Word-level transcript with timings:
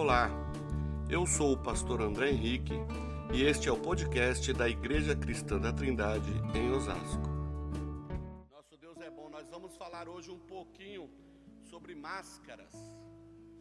Olá, 0.00 0.30
eu 1.10 1.26
sou 1.26 1.54
o 1.54 1.58
pastor 1.60 2.00
André 2.00 2.30
Henrique 2.30 2.72
e 3.34 3.42
este 3.42 3.68
é 3.68 3.72
o 3.72 3.76
podcast 3.76 4.52
da 4.52 4.68
Igreja 4.68 5.16
Cristã 5.16 5.58
da 5.58 5.72
Trindade 5.72 6.30
em 6.54 6.70
Osasco. 6.70 7.28
Nosso 8.48 8.76
Deus 8.80 8.96
é 9.00 9.10
bom. 9.10 9.28
Nós 9.28 9.50
vamos 9.50 9.76
falar 9.76 10.08
hoje 10.08 10.30
um 10.30 10.38
pouquinho 10.38 11.10
sobre 11.68 11.96
máscaras, 11.96 12.72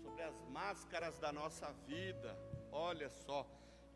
sobre 0.03 0.21
as 0.21 0.35
máscaras 0.51 1.17
da 1.17 1.33
nossa 1.33 1.73
vida. 1.87 2.37
Olha 2.71 3.09
só, 3.09 3.43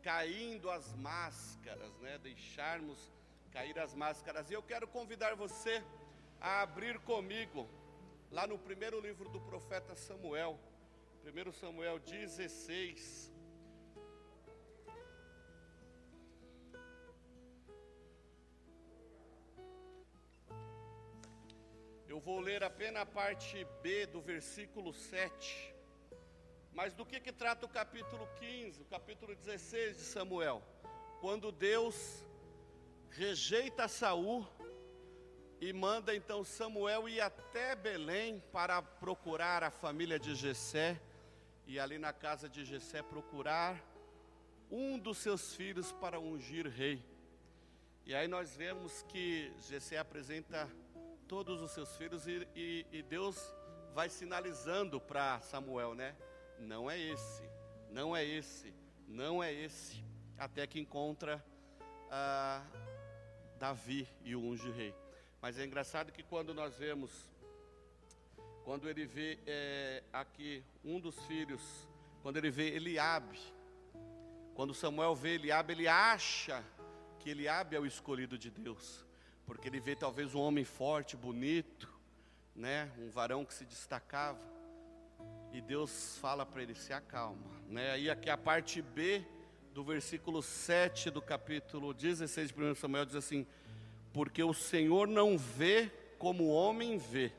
caindo 0.02 0.68
as 0.68 0.92
máscaras, 0.94 1.96
né? 2.00 2.18
Deixarmos 2.18 3.08
cair 3.52 3.78
as 3.78 3.94
máscaras. 3.94 4.50
E 4.50 4.54
eu 4.54 4.64
quero 4.64 4.88
convidar 4.88 5.36
você 5.36 5.80
a 6.40 6.62
abrir 6.62 6.98
comigo 7.02 7.68
lá 8.32 8.48
no 8.48 8.58
primeiro 8.58 9.00
livro 9.00 9.28
do 9.28 9.40
profeta 9.42 9.94
Samuel, 9.94 10.58
1 11.24 11.52
Samuel 11.52 12.00
16. 12.00 13.32
Eu 22.08 22.18
vou 22.18 22.40
ler 22.40 22.64
apenas 22.64 23.02
a 23.02 23.06
parte 23.06 23.64
B 23.80 24.04
do 24.06 24.20
versículo 24.20 24.92
7. 24.92 25.72
Mas 26.72 26.92
do 26.92 27.06
que, 27.06 27.20
que 27.20 27.30
trata 27.30 27.66
o 27.66 27.68
capítulo 27.68 28.28
15, 28.40 28.82
o 28.82 28.84
capítulo 28.86 29.36
16 29.36 29.96
de 29.98 30.02
Samuel? 30.02 30.60
Quando 31.20 31.52
Deus 31.52 32.26
rejeita 33.10 33.86
Saul 33.86 34.44
e 35.60 35.72
manda 35.72 36.16
então 36.16 36.42
Samuel 36.42 37.08
ir 37.08 37.20
até 37.20 37.76
Belém 37.76 38.42
para 38.52 38.82
procurar 38.82 39.62
a 39.62 39.70
família 39.70 40.18
de 40.18 40.34
Jessé 40.34 41.00
e 41.66 41.78
ali 41.78 41.98
na 41.98 42.12
casa 42.12 42.48
de 42.48 42.64
Jessé 42.64 43.02
procurar 43.02 43.80
um 44.70 44.98
dos 44.98 45.18
seus 45.18 45.54
filhos 45.54 45.92
para 45.92 46.18
ungir 46.18 46.66
rei. 46.66 47.04
E 48.04 48.14
aí 48.14 48.26
nós 48.26 48.56
vemos 48.56 49.02
que 49.04 49.52
Jessé 49.68 49.98
apresenta 49.98 50.68
todos 51.28 51.60
os 51.60 51.70
seus 51.70 51.96
filhos 51.96 52.26
e, 52.26 52.46
e, 52.54 52.86
e 52.90 53.02
Deus 53.02 53.36
vai 53.94 54.08
sinalizando 54.08 55.00
para 55.00 55.40
Samuel, 55.40 55.94
né? 55.94 56.16
Não 56.58 56.90
é 56.90 56.98
esse, 56.98 57.42
não 57.90 58.16
é 58.16 58.24
esse, 58.24 58.74
não 59.06 59.42
é 59.42 59.52
esse, 59.52 60.02
até 60.38 60.66
que 60.66 60.80
encontra 60.80 61.44
ah, 62.10 62.64
Davi 63.58 64.08
e 64.24 64.34
o 64.34 64.40
unge 64.40 64.70
rei. 64.70 64.94
Mas 65.40 65.58
é 65.58 65.64
engraçado 65.64 66.12
que 66.12 66.22
quando 66.22 66.54
nós 66.54 66.76
vemos, 66.78 67.31
quando 68.64 68.88
ele 68.88 69.04
vê 69.04 69.38
é, 69.46 70.02
aqui 70.12 70.62
um 70.84 71.00
dos 71.00 71.18
filhos, 71.26 71.60
quando 72.22 72.36
ele 72.36 72.50
vê 72.50 72.74
Eliabe, 72.74 73.38
quando 74.54 74.74
Samuel 74.74 75.14
vê 75.14 75.34
Eliabe, 75.34 75.72
ele 75.72 75.88
acha 75.88 76.64
que 77.18 77.30
Eliabe 77.30 77.76
é 77.76 77.80
o 77.80 77.86
escolhido 77.86 78.38
de 78.38 78.50
Deus, 78.50 79.04
porque 79.46 79.68
ele 79.68 79.80
vê 79.80 79.96
talvez 79.96 80.34
um 80.34 80.40
homem 80.40 80.64
forte, 80.64 81.16
bonito, 81.16 81.92
né, 82.54 82.90
um 82.98 83.10
varão 83.10 83.44
que 83.44 83.54
se 83.54 83.64
destacava, 83.64 84.40
e 85.52 85.60
Deus 85.60 86.18
fala 86.18 86.46
para 86.46 86.62
ele: 86.62 86.74
se 86.74 86.92
acalma, 86.92 87.50
né? 87.68 87.92
Aí 87.92 88.10
aqui 88.10 88.30
a 88.30 88.38
parte 88.38 88.80
B 88.80 89.24
do 89.74 89.84
versículo 89.84 90.42
7 90.42 91.10
do 91.10 91.20
capítulo 91.20 91.92
16 91.92 92.52
de 92.52 92.62
1 92.62 92.74
Samuel 92.74 93.04
diz 93.04 93.16
assim: 93.16 93.46
porque 94.12 94.42
o 94.42 94.52
Senhor 94.52 95.08
não 95.08 95.36
vê 95.38 95.90
como 96.18 96.44
o 96.44 96.52
homem 96.52 96.98
vê, 96.98 97.32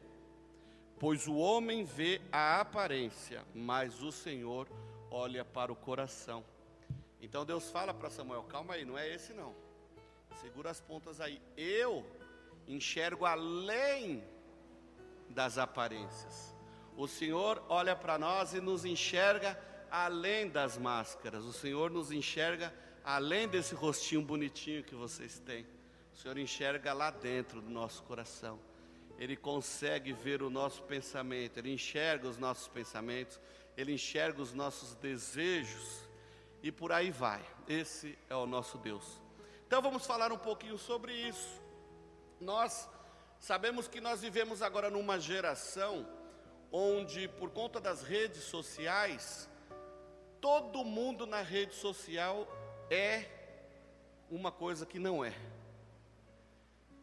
pois 1.03 1.27
o 1.27 1.35
homem 1.35 1.83
vê 1.83 2.21
a 2.31 2.61
aparência, 2.61 3.43
mas 3.53 4.01
o 4.01 4.09
Senhor 4.09 4.69
olha 5.11 5.43
para 5.43 5.69
o 5.69 5.75
coração. 5.75 6.45
Então 7.21 7.43
Deus 7.43 7.69
fala 7.69 7.93
para 7.93 8.09
Samuel: 8.09 8.43
calma 8.43 8.75
aí, 8.75 8.85
não 8.85 8.97
é 8.97 9.13
esse 9.13 9.33
não, 9.33 9.53
segura 10.39 10.69
as 10.69 10.79
pontas 10.79 11.19
aí, 11.19 11.41
eu 11.57 12.05
enxergo 12.65 13.25
além 13.25 14.23
das 15.27 15.57
aparências. 15.57 16.55
O 16.95 17.05
Senhor 17.05 17.61
olha 17.67 17.97
para 17.97 18.17
nós 18.17 18.53
e 18.53 18.61
nos 18.61 18.85
enxerga 18.85 19.59
além 19.91 20.47
das 20.47 20.77
máscaras, 20.77 21.43
o 21.43 21.51
Senhor 21.51 21.91
nos 21.91 22.13
enxerga 22.13 22.73
além 23.03 23.45
desse 23.45 23.75
rostinho 23.75 24.21
bonitinho 24.21 24.85
que 24.85 24.95
vocês 24.95 25.37
têm. 25.39 25.67
O 26.13 26.15
Senhor 26.15 26.37
enxerga 26.37 26.93
lá 26.93 27.11
dentro 27.11 27.61
do 27.61 27.69
nosso 27.69 28.03
coração. 28.03 28.57
Ele 29.23 29.37
consegue 29.37 30.11
ver 30.11 30.43
o 30.43 30.49
nosso 30.49 30.83
pensamento, 30.83 31.57
ele 31.57 31.71
enxerga 31.71 32.27
os 32.27 32.37
nossos 32.37 32.67
pensamentos, 32.67 33.39
ele 33.77 33.93
enxerga 33.93 34.41
os 34.41 34.51
nossos 34.51 34.95
desejos 34.95 36.09
e 36.61 36.69
por 36.69 36.91
aí 36.91 37.09
vai. 37.09 37.41
Esse 37.65 38.19
é 38.29 38.35
o 38.35 38.45
nosso 38.45 38.77
Deus. 38.77 39.21
Então 39.65 39.81
vamos 39.81 40.05
falar 40.05 40.33
um 40.33 40.37
pouquinho 40.37 40.77
sobre 40.77 41.13
isso. 41.13 41.61
Nós 42.37 42.89
sabemos 43.39 43.87
que 43.87 44.01
nós 44.01 44.19
vivemos 44.19 44.61
agora 44.61 44.89
numa 44.89 45.17
geração 45.17 46.05
onde, 46.69 47.29
por 47.29 47.49
conta 47.49 47.79
das 47.79 48.03
redes 48.03 48.43
sociais, 48.43 49.49
todo 50.41 50.83
mundo 50.83 51.25
na 51.25 51.41
rede 51.41 51.75
social 51.75 52.45
é 52.89 53.23
uma 54.29 54.51
coisa 54.51 54.85
que 54.85 54.99
não 54.99 55.23
é. 55.23 55.33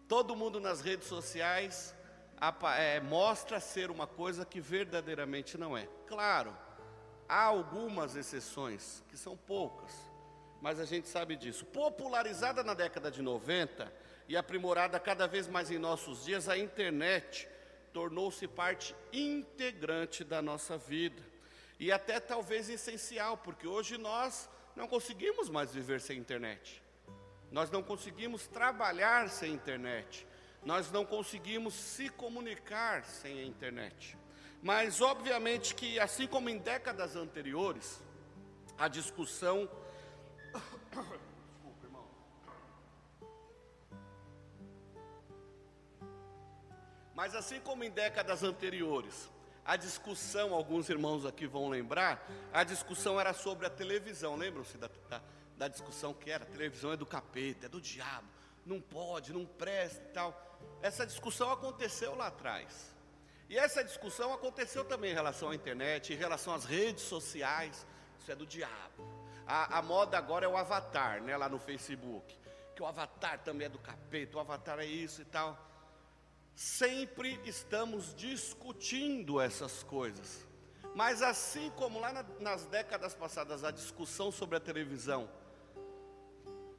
Todo 0.07 0.37
mundo 0.37 0.61
nas 0.61 0.83
redes 0.83 1.09
sociais 1.09 1.99
é, 2.77 3.01
mostra 3.01 3.61
ser 3.61 3.91
uma 3.91 4.07
coisa 4.07 4.45
que 4.45 4.61
verdadeiramente 4.61 5.59
não 5.59 5.77
é. 5.77 5.87
Claro, 6.07 6.57
há 7.29 7.43
algumas 7.45 8.17
exceções, 8.17 9.05
que 9.09 9.17
são 9.17 9.37
poucas, 9.37 9.93
mas 10.61 10.81
a 10.81 10.85
gente 10.85 11.09
sabe 11.09 11.37
disso. 11.37 11.65
Popularizada 11.67 12.63
na 12.63 12.75
década 12.75 13.11
de 13.11 13.23
90 13.23 13.93
e 14.29 14.37
aprimorada 14.37 14.99
cada 14.99 15.27
vez 15.27 15.47
mais 15.49 15.71
em 15.71 15.79
nossos 15.79 16.25
dias, 16.25 16.49
a 16.49 16.57
internet 16.57 17.49
tornou-se 17.93 18.47
parte 18.47 18.95
integrante 19.13 20.23
da 20.23 20.41
nossa 20.41 20.79
vida 20.79 21.23
e 21.79 21.91
até 21.91 22.21
talvez 22.21 22.69
essencial, 22.69 23.39
porque 23.39 23.67
hoje 23.67 23.97
nós 23.97 24.49
não 24.77 24.87
conseguimos 24.87 25.49
mais 25.49 25.73
viver 25.73 26.01
sem 26.01 26.19
internet. 26.19 26.83
Nós 27.51 27.71
não 27.71 27.83
conseguimos 27.83 28.47
trabalhar 28.47 29.29
sem 29.29 29.53
internet. 29.53 30.27
Nós 30.65 30.91
não 30.91 31.05
conseguimos 31.05 31.75
se 31.75 32.09
comunicar 32.09 33.05
sem 33.05 33.41
a 33.41 33.45
internet. 33.45 34.17
Mas, 34.63 35.01
obviamente, 35.01 35.75
que 35.75 35.99
assim 35.99 36.27
como 36.27 36.51
em 36.51 36.59
décadas 36.59 37.17
anteriores, 37.17 38.01
a 38.79 38.89
discussão. 38.89 39.71
Desculpa, 40.93 41.87
irmão. 41.87 42.09
Mas, 47.15 47.35
assim 47.35 47.59
como 47.61 47.85
em 47.85 47.91
décadas 47.91 48.43
anteriores, 48.43 49.31
a 49.65 49.77
discussão, 49.77 50.55
alguns 50.55 50.89
irmãos 50.89 51.25
aqui 51.25 51.47
vão 51.47 51.69
lembrar, 51.69 52.29
a 52.53 52.65
discussão 52.65 53.19
era 53.19 53.33
sobre 53.33 53.67
a 53.67 53.71
televisão. 53.71 54.37
Lembram-se 54.37 54.77
da, 54.77 54.91
da 55.09 55.23
da 55.61 55.69
discussão 55.69 56.15
que 56.15 56.31
era: 56.31 56.47
televisão 56.47 56.91
é 56.91 56.97
do 56.97 57.05
capeta, 57.05 57.67
é 57.67 57.69
do 57.69 57.83
diabo, 57.83 58.27
não 58.65 58.81
pode, 58.81 59.31
não 59.31 59.45
presta 59.45 60.03
e 60.03 60.13
tal. 60.13 60.50
Essa 60.83 61.07
discussão 61.07 61.51
aconteceu 61.51 62.15
lá 62.15 62.29
atrás. 62.29 62.95
E 63.49 63.59
essa 63.59 63.83
discussão 63.83 64.33
aconteceu 64.33 64.85
também 64.85 65.11
em 65.11 65.15
relação 65.15 65.51
à 65.51 65.55
internet, 65.55 66.13
em 66.13 66.17
relação 66.17 66.55
às 66.55 66.65
redes 66.65 67.03
sociais. 67.03 67.87
Isso 68.19 68.31
é 68.31 68.37
do 68.37 68.47
diabo. 68.47 69.03
A, 69.47 69.79
a 69.79 69.83
moda 69.83 70.17
agora 70.17 70.47
é 70.47 70.49
o 70.49 70.57
avatar, 70.57 71.21
né, 71.21 71.37
lá 71.37 71.49
no 71.49 71.59
Facebook. 71.59 72.39
Que 72.75 72.83
o 72.83 72.87
avatar 72.87 73.41
também 73.41 73.67
é 73.67 73.69
do 73.69 73.79
capeta, 73.79 74.37
o 74.37 74.41
avatar 74.41 74.79
é 74.79 74.85
isso 74.85 75.21
e 75.21 75.25
tal. 75.25 75.59
Sempre 76.55 77.41
estamos 77.45 78.15
discutindo 78.15 79.41
essas 79.41 79.83
coisas. 79.83 80.47
Mas 80.95 81.21
assim 81.23 81.71
como 81.77 81.99
lá 81.99 82.13
na, 82.13 82.25
nas 82.39 82.67
décadas 82.67 83.15
passadas 83.15 83.65
a 83.65 83.71
discussão 83.71 84.31
sobre 84.31 84.57
a 84.57 84.61
televisão 84.61 85.29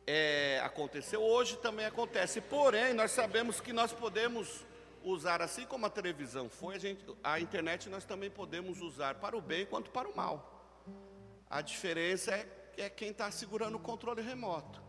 é, 0.05 0.59
aconteceu, 0.63 1.21
hoje 1.21 1.57
também 1.57 1.85
acontece. 1.85 2.41
Porém, 2.41 2.93
nós 2.93 3.11
sabemos 3.11 3.59
que 3.59 3.71
nós 3.71 3.91
podemos 3.91 4.65
usar, 5.03 5.41
assim 5.41 5.65
como 5.65 5.85
a 5.85 5.89
televisão 5.89 6.49
foi, 6.49 6.75
a, 6.75 6.79
gente, 6.79 7.05
a 7.23 7.39
internet 7.39 7.89
nós 7.89 8.05
também 8.05 8.29
podemos 8.29 8.81
usar 8.81 9.15
para 9.15 9.35
o 9.35 9.41
bem 9.41 9.65
quanto 9.65 9.89
para 9.91 10.07
o 10.07 10.15
mal. 10.15 10.83
A 11.49 11.61
diferença 11.61 12.31
é, 12.31 12.47
é 12.77 12.89
quem 12.89 13.09
está 13.09 13.29
segurando 13.31 13.75
o 13.75 13.79
controle 13.79 14.21
remoto. 14.21 14.81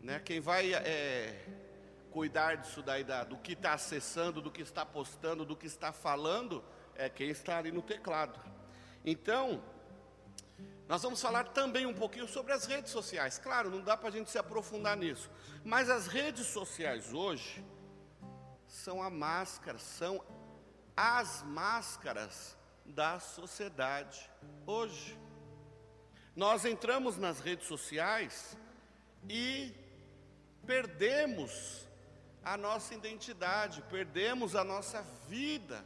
Né? 0.00 0.20
Quem 0.20 0.40
vai 0.40 0.74
é, 0.74 1.44
cuidar 2.10 2.56
disso 2.56 2.82
daí, 2.82 3.04
da, 3.04 3.24
do 3.24 3.36
que 3.36 3.52
está 3.52 3.74
acessando, 3.74 4.40
do 4.40 4.50
que 4.50 4.62
está 4.62 4.84
postando, 4.84 5.44
do 5.44 5.56
que 5.56 5.66
está 5.66 5.92
falando, 5.92 6.64
é 6.94 7.08
quem 7.08 7.28
está 7.28 7.58
ali 7.58 7.70
no 7.70 7.82
teclado. 7.82 8.40
Então, 9.04 9.62
nós 10.88 11.02
vamos 11.02 11.20
falar 11.20 11.44
também 11.48 11.84
um 11.84 11.94
pouquinho 11.94 12.28
sobre 12.28 12.52
as 12.52 12.64
redes 12.64 12.92
sociais. 12.92 13.38
Claro, 13.38 13.70
não 13.70 13.80
dá 13.80 13.96
para 13.96 14.08
a 14.08 14.12
gente 14.12 14.30
se 14.30 14.38
aprofundar 14.38 14.96
nisso. 14.96 15.28
Mas 15.64 15.90
as 15.90 16.06
redes 16.06 16.46
sociais 16.46 17.12
hoje 17.12 17.64
são 18.68 19.02
a 19.02 19.10
máscara, 19.10 19.78
são 19.78 20.24
as 20.96 21.42
máscaras 21.42 22.56
da 22.84 23.18
sociedade 23.18 24.30
hoje. 24.64 25.18
Nós 26.36 26.64
entramos 26.64 27.16
nas 27.16 27.40
redes 27.40 27.66
sociais 27.66 28.56
e 29.28 29.74
perdemos 30.64 31.86
a 32.44 32.56
nossa 32.56 32.94
identidade, 32.94 33.82
perdemos 33.90 34.54
a 34.54 34.62
nossa 34.62 35.02
vida 35.28 35.84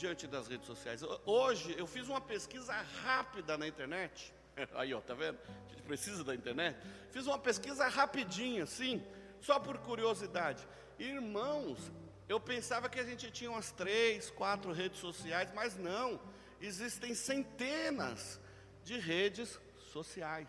diante 0.00 0.26
das 0.26 0.48
redes 0.48 0.66
sociais. 0.66 1.02
Hoje 1.26 1.74
eu 1.78 1.86
fiz 1.86 2.08
uma 2.08 2.22
pesquisa 2.22 2.72
rápida 3.04 3.58
na 3.58 3.68
internet. 3.68 4.32
Aí, 4.74 4.94
ó, 4.94 5.00
tá 5.00 5.12
vendo? 5.12 5.38
A 5.66 5.68
gente 5.68 5.82
precisa 5.82 6.24
da 6.24 6.34
internet. 6.34 6.78
Fiz 7.10 7.26
uma 7.26 7.38
pesquisa 7.38 7.86
rapidinha, 7.86 8.64
assim, 8.64 9.04
só 9.40 9.60
por 9.60 9.76
curiosidade. 9.78 10.66
Irmãos, 10.98 11.92
eu 12.26 12.40
pensava 12.40 12.88
que 12.88 12.98
a 12.98 13.04
gente 13.04 13.30
tinha 13.30 13.50
umas 13.50 13.72
três, 13.72 14.30
quatro 14.30 14.72
redes 14.72 14.98
sociais, 14.98 15.50
mas 15.54 15.76
não. 15.76 16.18
Existem 16.62 17.14
centenas 17.14 18.40
de 18.82 18.98
redes 18.98 19.60
sociais. 19.92 20.48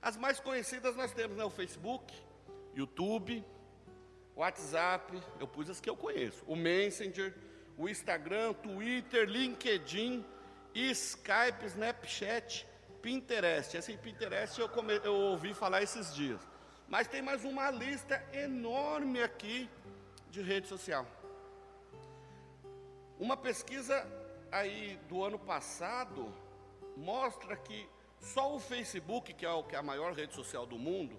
As 0.00 0.16
mais 0.16 0.40
conhecidas 0.40 0.96
nós 0.96 1.12
temos, 1.12 1.36
né? 1.36 1.44
O 1.44 1.50
Facebook, 1.50 2.14
YouTube, 2.74 3.44
WhatsApp, 4.34 5.20
eu 5.38 5.46
pus 5.46 5.68
as 5.68 5.78
que 5.78 5.90
eu 5.90 5.96
conheço. 5.96 6.42
O 6.46 6.56
Messenger, 6.56 7.34
o 7.78 7.88
Instagram, 7.88 8.52
Twitter, 8.54 9.28
LinkedIn, 9.28 10.24
Skype, 10.74 11.64
Snapchat, 11.64 12.66
Pinterest. 13.00 13.76
Esse 13.76 13.96
Pinterest 13.96 14.60
eu, 14.60 14.68
come, 14.68 15.00
eu 15.04 15.14
ouvi 15.14 15.54
falar 15.54 15.80
esses 15.82 16.12
dias. 16.12 16.40
Mas 16.88 17.06
tem 17.06 17.22
mais 17.22 17.44
uma 17.44 17.70
lista 17.70 18.20
enorme 18.32 19.22
aqui 19.22 19.70
de 20.28 20.42
rede 20.42 20.66
social. 20.66 21.06
Uma 23.18 23.36
pesquisa 23.36 24.06
aí 24.50 24.98
do 25.08 25.22
ano 25.22 25.38
passado 25.38 26.34
mostra 26.96 27.56
que 27.56 27.88
só 28.20 28.56
o 28.56 28.58
Facebook, 28.58 29.32
que 29.34 29.46
é, 29.46 29.48
é 29.48 29.76
a 29.76 29.82
maior 29.82 30.12
rede 30.12 30.34
social 30.34 30.66
do 30.66 30.76
mundo, 30.76 31.16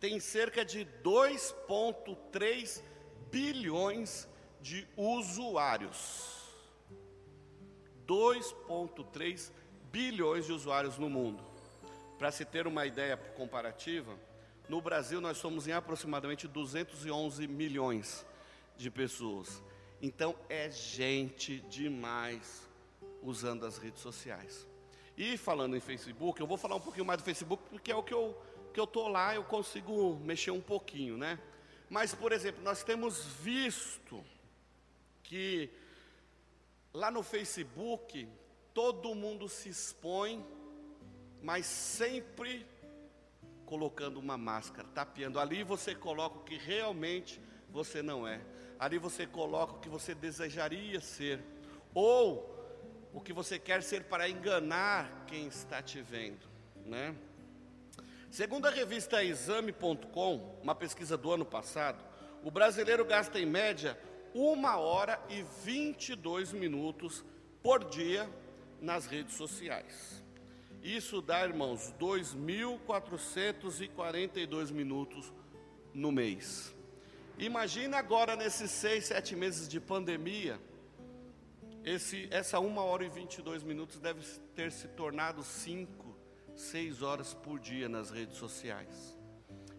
tem 0.00 0.18
cerca 0.18 0.64
de 0.64 0.84
2,3 1.04 2.82
bilhões 3.30 4.26
de 4.62 4.86
usuários. 4.96 6.40
2,3 8.06 9.50
bilhões 9.90 10.46
de 10.46 10.52
usuários 10.52 10.96
no 10.96 11.10
mundo. 11.10 11.42
Para 12.18 12.30
se 12.30 12.44
ter 12.44 12.66
uma 12.66 12.86
ideia 12.86 13.16
comparativa, 13.16 14.16
no 14.68 14.80
Brasil 14.80 15.20
nós 15.20 15.36
somos 15.38 15.66
em 15.66 15.72
aproximadamente 15.72 16.46
211 16.46 17.46
milhões 17.48 18.24
de 18.76 18.90
pessoas. 18.90 19.62
Então 20.00 20.34
é 20.48 20.70
gente 20.70 21.60
demais 21.62 22.68
usando 23.22 23.66
as 23.66 23.76
redes 23.76 24.00
sociais. 24.00 24.66
E 25.16 25.36
falando 25.36 25.76
em 25.76 25.80
Facebook, 25.80 26.40
eu 26.40 26.46
vou 26.46 26.56
falar 26.56 26.76
um 26.76 26.80
pouquinho 26.80 27.04
mais 27.04 27.20
do 27.20 27.24
Facebook 27.24 27.62
porque 27.68 27.92
é 27.92 27.96
o 27.96 28.02
que 28.02 28.14
eu 28.14 28.36
que 28.72 28.80
eu 28.80 28.84
estou 28.84 29.06
lá, 29.06 29.34
eu 29.34 29.44
consigo 29.44 30.18
mexer 30.24 30.50
um 30.50 30.60
pouquinho, 30.60 31.18
né? 31.18 31.38
Mas, 31.90 32.14
por 32.14 32.32
exemplo, 32.32 32.62
nós 32.64 32.82
temos 32.82 33.26
visto 33.42 34.24
que 35.22 35.70
lá 36.92 37.10
no 37.10 37.22
Facebook 37.22 38.28
todo 38.74 39.14
mundo 39.14 39.48
se 39.48 39.68
expõe, 39.68 40.44
mas 41.42 41.66
sempre 41.66 42.66
colocando 43.66 44.18
uma 44.18 44.36
máscara, 44.36 44.86
tapeando. 44.94 45.40
Ali 45.40 45.62
você 45.62 45.94
coloca 45.94 46.38
o 46.38 46.44
que 46.44 46.56
realmente 46.56 47.40
você 47.70 48.02
não 48.02 48.26
é. 48.26 48.40
Ali 48.78 48.98
você 48.98 49.26
coloca 49.26 49.74
o 49.74 49.80
que 49.80 49.88
você 49.88 50.14
desejaria 50.14 51.00
ser, 51.00 51.42
ou 51.94 52.50
o 53.12 53.20
que 53.20 53.32
você 53.32 53.58
quer 53.58 53.82
ser 53.82 54.04
para 54.04 54.28
enganar 54.28 55.24
quem 55.26 55.46
está 55.46 55.82
te 55.82 56.00
vendo, 56.00 56.46
né? 56.84 57.14
Segundo 58.30 58.66
a 58.66 58.70
revista 58.70 59.22
Exame.com, 59.22 60.58
uma 60.62 60.74
pesquisa 60.74 61.18
do 61.18 61.30
ano 61.30 61.44
passado, 61.44 62.02
o 62.42 62.50
brasileiro 62.50 63.04
gasta 63.04 63.38
em 63.38 63.44
média 63.44 63.98
uma 64.34 64.76
hora 64.76 65.20
e 65.28 65.44
22 65.64 66.52
minutos 66.52 67.24
por 67.62 67.84
dia 67.84 68.28
nas 68.80 69.06
redes 69.06 69.34
sociais. 69.34 70.20
Isso 70.82 71.22
dá, 71.22 71.44
irmãos, 71.44 71.94
2.442 72.00 74.72
minutos 74.72 75.32
no 75.94 76.10
mês. 76.10 76.74
Imagina 77.38 77.98
agora 77.98 78.34
nesses 78.36 78.70
seis, 78.70 79.06
sete 79.06 79.36
meses 79.36 79.68
de 79.68 79.80
pandemia, 79.80 80.60
esse, 81.84 82.28
essa 82.30 82.60
uma 82.60 82.82
hora 82.82 83.04
e 83.04 83.08
22 83.08 83.62
minutos 83.62 83.98
deve 83.98 84.22
ter 84.54 84.70
se 84.70 84.88
tornado 84.88 85.42
cinco 85.42 86.16
seis 86.54 87.02
horas 87.02 87.34
por 87.34 87.58
dia 87.58 87.88
nas 87.88 88.10
redes 88.10 88.36
sociais. 88.36 89.16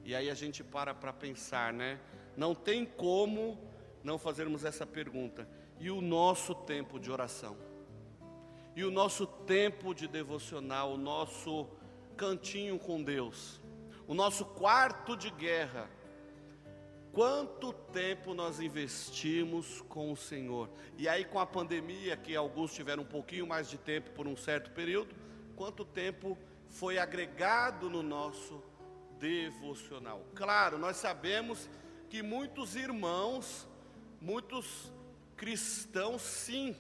E 0.03 0.13
aí 0.13 0.29
a 0.29 0.33
gente 0.33 0.63
para 0.63 0.93
para 0.93 1.13
pensar, 1.13 1.71
né? 1.71 1.99
Não 2.35 2.53
tem 2.53 2.85
como 2.85 3.57
não 4.03 4.17
fazermos 4.17 4.65
essa 4.65 4.85
pergunta. 4.85 5.47
E 5.79 5.89
o 5.89 6.01
nosso 6.01 6.53
tempo 6.53 6.99
de 6.99 7.11
oração? 7.11 7.57
E 8.75 8.83
o 8.83 8.91
nosso 8.91 9.25
tempo 9.25 9.93
de 9.93 10.07
devocional, 10.07 10.93
o 10.93 10.97
nosso 10.97 11.67
cantinho 12.17 12.79
com 12.79 13.03
Deus, 13.03 13.61
o 14.07 14.13
nosso 14.13 14.45
quarto 14.45 15.15
de 15.15 15.29
guerra. 15.29 15.89
Quanto 17.11 17.71
tempo 17.71 18.33
nós 18.33 18.59
investimos 18.59 19.81
com 19.81 20.11
o 20.11 20.17
Senhor? 20.17 20.67
E 20.97 21.07
aí, 21.07 21.23
com 21.23 21.39
a 21.39 21.45
pandemia, 21.45 22.17
que 22.17 22.35
alguns 22.35 22.73
tiveram 22.73 23.03
um 23.03 23.05
pouquinho 23.05 23.45
mais 23.45 23.69
de 23.69 23.77
tempo 23.77 24.09
por 24.11 24.27
um 24.27 24.35
certo 24.35 24.71
período, 24.71 25.15
quanto 25.55 25.85
tempo 25.85 26.35
foi 26.69 26.97
agregado 26.97 27.87
no 27.87 28.01
nosso 28.01 28.63
devocional. 29.19 30.25
Claro, 30.33 30.79
nós 30.79 30.97
sabemos 30.97 31.69
que 32.09 32.23
muitos 32.23 32.75
irmãos, 32.75 33.67
muitos 34.23 34.89
cristãos, 35.35 36.21
sim, 36.21 36.75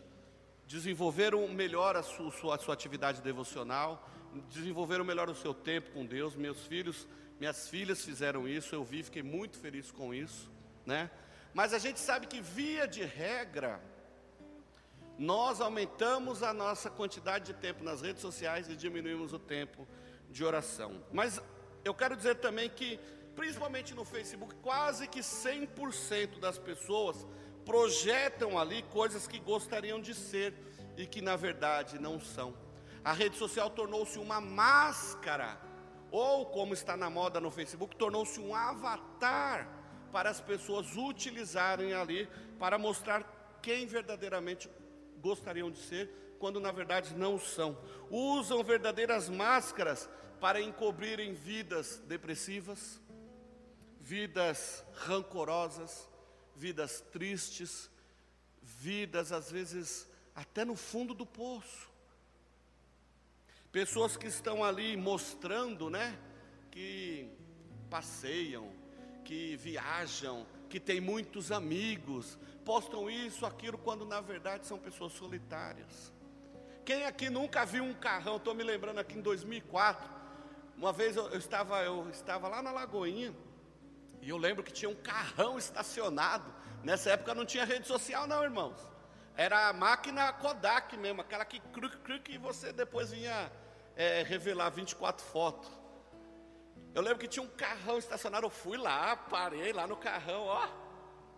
desenvolveram 0.65 1.45
melhor 1.49 1.97
a 1.97 2.01
sua, 2.01 2.55
a 2.55 2.57
sua 2.57 2.73
atividade 2.73 3.21
devocional, 3.21 4.09
desenvolveram 4.49 5.03
melhor 5.03 5.29
o 5.29 5.35
seu 5.35 5.53
tempo 5.53 5.91
com 5.91 6.05
Deus. 6.05 6.35
Meus 6.35 6.65
filhos, 6.65 7.05
minhas 7.39 7.67
filhas 7.67 8.03
fizeram 8.03 8.47
isso, 8.47 8.73
eu 8.73 8.83
vi, 8.83 9.03
fiquei 9.03 9.21
muito 9.21 9.57
feliz 9.59 9.91
com 9.91 10.13
isso, 10.13 10.49
né? 10.85 11.11
Mas 11.53 11.73
a 11.73 11.77
gente 11.77 11.99
sabe 11.99 12.27
que, 12.27 12.39
via 12.39 12.87
de 12.87 13.03
regra, 13.03 13.81
nós 15.17 15.59
aumentamos 15.59 16.41
a 16.41 16.53
nossa 16.53 16.89
quantidade 16.89 17.47
de 17.47 17.53
tempo 17.53 17.83
nas 17.83 18.01
redes 18.01 18.21
sociais 18.21 18.69
e 18.69 18.75
diminuímos 18.75 19.33
o 19.33 19.37
tempo 19.37 19.85
de 20.31 20.43
oração. 20.45 21.03
Mas 21.11 21.41
eu 21.83 21.93
quero 21.93 22.15
dizer 22.15 22.35
também 22.35 22.69
que, 22.69 22.99
principalmente 23.35 23.93
no 23.93 24.05
Facebook, 24.05 24.55
quase 24.55 25.07
que 25.07 25.19
100% 25.19 26.39
das 26.39 26.57
pessoas 26.57 27.27
projetam 27.65 28.57
ali 28.57 28.83
coisas 28.83 29.27
que 29.27 29.39
gostariam 29.39 29.99
de 29.99 30.13
ser 30.13 30.53
e 30.97 31.05
que 31.05 31.21
na 31.21 31.35
verdade 31.35 31.99
não 31.99 32.19
são. 32.19 32.53
A 33.03 33.11
rede 33.11 33.37
social 33.37 33.69
tornou-se 33.69 34.17
uma 34.17 34.39
máscara, 34.39 35.59
ou 36.11 36.45
como 36.45 36.73
está 36.73 36.95
na 36.95 37.09
moda 37.09 37.39
no 37.41 37.51
Facebook, 37.51 37.95
tornou-se 37.95 38.39
um 38.39 38.55
avatar 38.55 39.67
para 40.11 40.29
as 40.29 40.39
pessoas 40.39 40.95
utilizarem 40.95 41.93
ali 41.93 42.29
para 42.59 42.77
mostrar 42.77 43.59
quem 43.61 43.85
verdadeiramente 43.85 44.69
gostariam 45.19 45.71
de 45.71 45.79
ser, 45.79 46.35
quando 46.39 46.59
na 46.59 46.71
verdade 46.71 47.15
não 47.15 47.39
são. 47.39 47.77
Usam 48.09 48.63
verdadeiras 48.63 49.27
máscaras 49.27 50.09
para 50.39 50.61
encobrirem 50.61 51.33
vidas 51.33 51.99
depressivas, 52.05 53.01
vidas 53.99 54.85
rancorosas, 54.93 56.09
vidas 56.55 57.01
tristes, 57.11 57.89
vidas 58.61 59.31
às 59.31 59.51
vezes 59.51 60.07
até 60.35 60.63
no 60.65 60.75
fundo 60.75 61.13
do 61.13 61.25
poço. 61.25 61.89
Pessoas 63.71 64.15
que 64.15 64.27
estão 64.27 64.63
ali 64.63 64.95
mostrando, 64.95 65.89
né, 65.89 66.17
que 66.69 67.29
passeiam, 67.89 68.71
que 69.25 69.55
viajam, 69.57 70.45
que 70.69 70.79
têm 70.79 71.01
muitos 71.01 71.51
amigos, 71.51 72.37
postam 72.63 73.09
isso, 73.09 73.45
aquilo, 73.45 73.77
quando 73.77 74.05
na 74.05 74.21
verdade 74.21 74.67
são 74.67 74.77
pessoas 74.77 75.13
solitárias. 75.13 76.13
Quem 76.85 77.05
aqui 77.05 77.29
nunca 77.29 77.65
viu 77.65 77.83
um 77.83 77.93
carrão? 77.93 78.37
Estou 78.37 78.53
me 78.53 78.63
lembrando 78.63 78.99
aqui 78.99 79.17
em 79.17 79.21
2004. 79.21 80.11
Uma 80.77 80.91
vez 80.91 81.15
eu, 81.15 81.29
eu, 81.29 81.37
estava, 81.39 81.81
eu 81.81 82.09
estava 82.09 82.47
lá 82.47 82.61
na 82.61 82.71
Lagoinha 82.71 83.33
e 84.23 84.29
eu 84.29 84.37
lembro 84.37 84.63
que 84.63 84.71
tinha 84.71 84.89
um 84.89 84.95
carrão 84.95 85.57
estacionado. 85.57 86.53
Nessa 86.83 87.11
época 87.11 87.33
não 87.35 87.45
tinha 87.45 87.65
rede 87.65 87.87
social, 87.87 88.25
não, 88.27 88.43
irmãos. 88.43 88.77
Era 89.35 89.69
a 89.69 89.73
máquina 89.73 90.31
Kodak 90.33 90.95
mesmo, 90.97 91.21
aquela 91.21 91.45
que 91.45 91.59
cruc, 91.59 91.97
cruc 91.97 92.31
e 92.31 92.37
você 92.37 92.71
depois 92.71 93.11
vinha 93.11 93.51
é, 93.95 94.23
revelar 94.23 94.69
24 94.69 95.25
fotos. 95.25 95.71
Eu 96.93 97.01
lembro 97.01 97.19
que 97.19 97.27
tinha 97.27 97.43
um 97.43 97.49
carrão 97.49 97.97
estacionado. 97.97 98.45
Eu 98.45 98.51
fui 98.51 98.77
lá, 98.77 99.15
parei 99.15 99.73
lá 99.73 99.87
no 99.87 99.97
carrão, 99.97 100.43
ó 100.45 100.83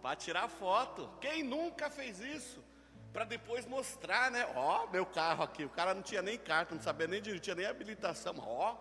para 0.05 0.15
tirar 0.15 0.47
foto. 0.47 1.09
Quem 1.19 1.41
nunca 1.41 1.89
fez 1.89 2.19
isso? 2.19 2.63
Para 3.11 3.25
depois 3.25 3.65
mostrar, 3.65 4.29
né? 4.29 4.45
Ó, 4.55 4.85
meu 4.91 5.03
carro 5.03 5.43
aqui. 5.43 5.65
O 5.65 5.69
cara 5.69 5.95
não 5.95 6.03
tinha 6.03 6.21
nem 6.21 6.37
carta, 6.37 6.75
não 6.75 6.81
sabia 6.83 7.07
nem 7.07 7.19
dirigir, 7.19 7.41
tinha 7.41 7.55
nem 7.55 7.65
habilitação. 7.65 8.35
Ó, 8.37 8.77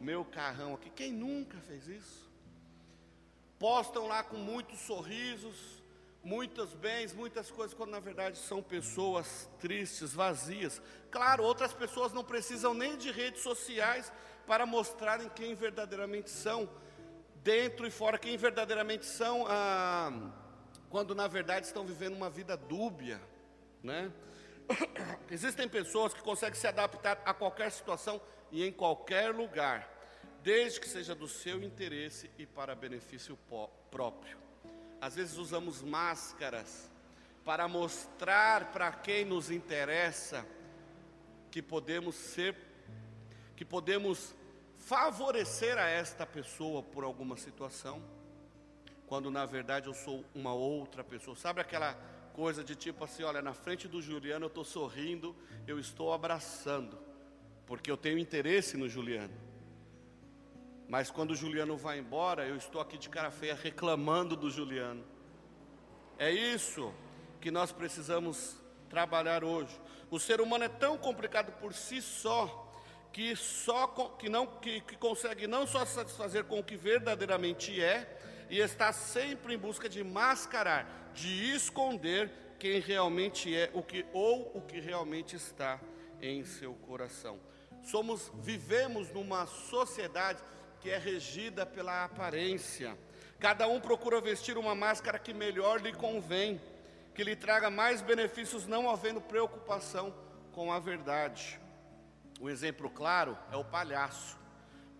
meu 0.00 0.24
carrão 0.24 0.74
aqui. 0.74 0.88
Quem 0.88 1.10
nunca 1.10 1.58
fez 1.58 1.88
isso? 1.88 2.29
Postam 3.60 4.06
lá 4.06 4.22
com 4.22 4.38
muitos 4.38 4.80
sorrisos, 4.80 5.54
muitos 6.24 6.72
bens, 6.72 7.12
muitas 7.12 7.50
coisas, 7.50 7.74
quando 7.74 7.90
na 7.90 8.00
verdade 8.00 8.38
são 8.38 8.62
pessoas 8.62 9.50
tristes, 9.60 10.14
vazias. 10.14 10.80
Claro, 11.10 11.44
outras 11.44 11.74
pessoas 11.74 12.10
não 12.10 12.24
precisam 12.24 12.72
nem 12.72 12.96
de 12.96 13.10
redes 13.10 13.42
sociais 13.42 14.10
para 14.46 14.64
mostrarem 14.64 15.28
quem 15.28 15.54
verdadeiramente 15.54 16.30
são, 16.30 16.70
dentro 17.44 17.86
e 17.86 17.90
fora, 17.90 18.18
quem 18.18 18.34
verdadeiramente 18.38 19.04
são, 19.04 19.44
ah, 19.46 20.10
quando 20.88 21.14
na 21.14 21.28
verdade 21.28 21.66
estão 21.66 21.84
vivendo 21.84 22.14
uma 22.14 22.30
vida 22.30 22.56
dúbia, 22.56 23.20
né? 23.82 24.10
Existem 25.30 25.68
pessoas 25.68 26.14
que 26.14 26.22
conseguem 26.22 26.58
se 26.58 26.66
adaptar 26.66 27.20
a 27.26 27.34
qualquer 27.34 27.70
situação 27.70 28.18
e 28.50 28.66
em 28.66 28.72
qualquer 28.72 29.34
lugar, 29.34 29.99
desde 30.42 30.80
que 30.80 30.88
seja 30.88 31.14
do 31.14 31.28
seu 31.28 31.62
interesse 31.62 32.30
e 32.38 32.46
para 32.46 32.74
benefício 32.74 33.38
próprio. 33.90 34.38
Às 35.00 35.14
vezes 35.14 35.36
usamos 35.36 35.82
máscaras 35.82 36.90
para 37.44 37.66
mostrar 37.66 38.70
para 38.72 38.92
quem 38.92 39.24
nos 39.24 39.50
interessa 39.50 40.46
que 41.50 41.62
podemos 41.62 42.14
ser, 42.14 42.54
que 43.56 43.64
podemos 43.64 44.34
favorecer 44.78 45.76
a 45.78 45.88
esta 45.88 46.26
pessoa 46.26 46.82
por 46.82 47.04
alguma 47.04 47.36
situação, 47.36 48.02
quando 49.06 49.30
na 49.30 49.44
verdade 49.44 49.88
eu 49.88 49.94
sou 49.94 50.24
uma 50.34 50.52
outra 50.52 51.02
pessoa. 51.02 51.36
Sabe 51.36 51.60
aquela 51.60 51.94
coisa 52.32 52.62
de 52.62 52.76
tipo 52.76 53.04
assim, 53.04 53.22
olha, 53.22 53.42
na 53.42 53.52
frente 53.52 53.88
do 53.88 54.00
Juliano 54.00 54.44
eu 54.44 54.48
estou 54.48 54.64
sorrindo, 54.64 55.34
eu 55.66 55.78
estou 55.78 56.12
abraçando, 56.12 56.98
porque 57.66 57.90
eu 57.90 57.96
tenho 57.96 58.18
interesse 58.18 58.76
no 58.76 58.88
Juliano. 58.88 59.49
Mas 60.90 61.08
quando 61.08 61.30
o 61.30 61.36
Juliano 61.36 61.76
vai 61.76 62.00
embora, 62.00 62.44
eu 62.44 62.56
estou 62.56 62.80
aqui 62.80 62.98
de 62.98 63.08
cara 63.08 63.30
feia 63.30 63.54
reclamando 63.54 64.34
do 64.34 64.50
Juliano. 64.50 65.04
É 66.18 66.32
isso 66.32 66.92
que 67.40 67.48
nós 67.48 67.70
precisamos 67.70 68.56
trabalhar 68.88 69.44
hoje. 69.44 69.70
O 70.10 70.18
ser 70.18 70.40
humano 70.40 70.64
é 70.64 70.68
tão 70.68 70.98
complicado 70.98 71.52
por 71.60 71.72
si 71.72 72.02
só 72.02 72.68
que 73.12 73.36
só 73.36 73.86
que 74.18 74.28
não 74.28 74.48
que, 74.48 74.80
que 74.80 74.96
consegue 74.96 75.46
não 75.46 75.64
só 75.64 75.86
satisfazer 75.86 76.42
com 76.42 76.58
o 76.58 76.64
que 76.64 76.76
verdadeiramente 76.76 77.80
é 77.80 78.18
e 78.50 78.58
está 78.58 78.92
sempre 78.92 79.54
em 79.54 79.58
busca 79.58 79.88
de 79.88 80.02
mascarar, 80.02 81.12
de 81.14 81.54
esconder 81.54 82.32
quem 82.58 82.80
realmente 82.80 83.54
é 83.56 83.70
o 83.74 83.80
que 83.80 84.04
ou 84.12 84.50
o 84.56 84.60
que 84.60 84.80
realmente 84.80 85.36
está 85.36 85.80
em 86.20 86.44
seu 86.44 86.74
coração. 86.74 87.38
Somos 87.84 88.28
vivemos 88.42 89.08
numa 89.12 89.46
sociedade 89.46 90.42
que 90.80 90.90
é 90.90 90.98
regida 90.98 91.64
pela 91.66 92.04
aparência. 92.04 92.96
Cada 93.38 93.68
um 93.68 93.80
procura 93.80 94.20
vestir 94.20 94.58
uma 94.58 94.74
máscara 94.74 95.18
que 95.18 95.32
melhor 95.32 95.80
lhe 95.80 95.92
convém, 95.92 96.60
que 97.14 97.24
lhe 97.24 97.36
traga 97.36 97.70
mais 97.70 98.02
benefícios, 98.02 98.66
não 98.66 98.90
havendo 98.90 99.20
preocupação 99.20 100.14
com 100.52 100.72
a 100.72 100.78
verdade. 100.78 101.60
Um 102.40 102.48
exemplo 102.48 102.88
claro 102.90 103.36
é 103.52 103.56
o 103.56 103.64
palhaço. 103.64 104.38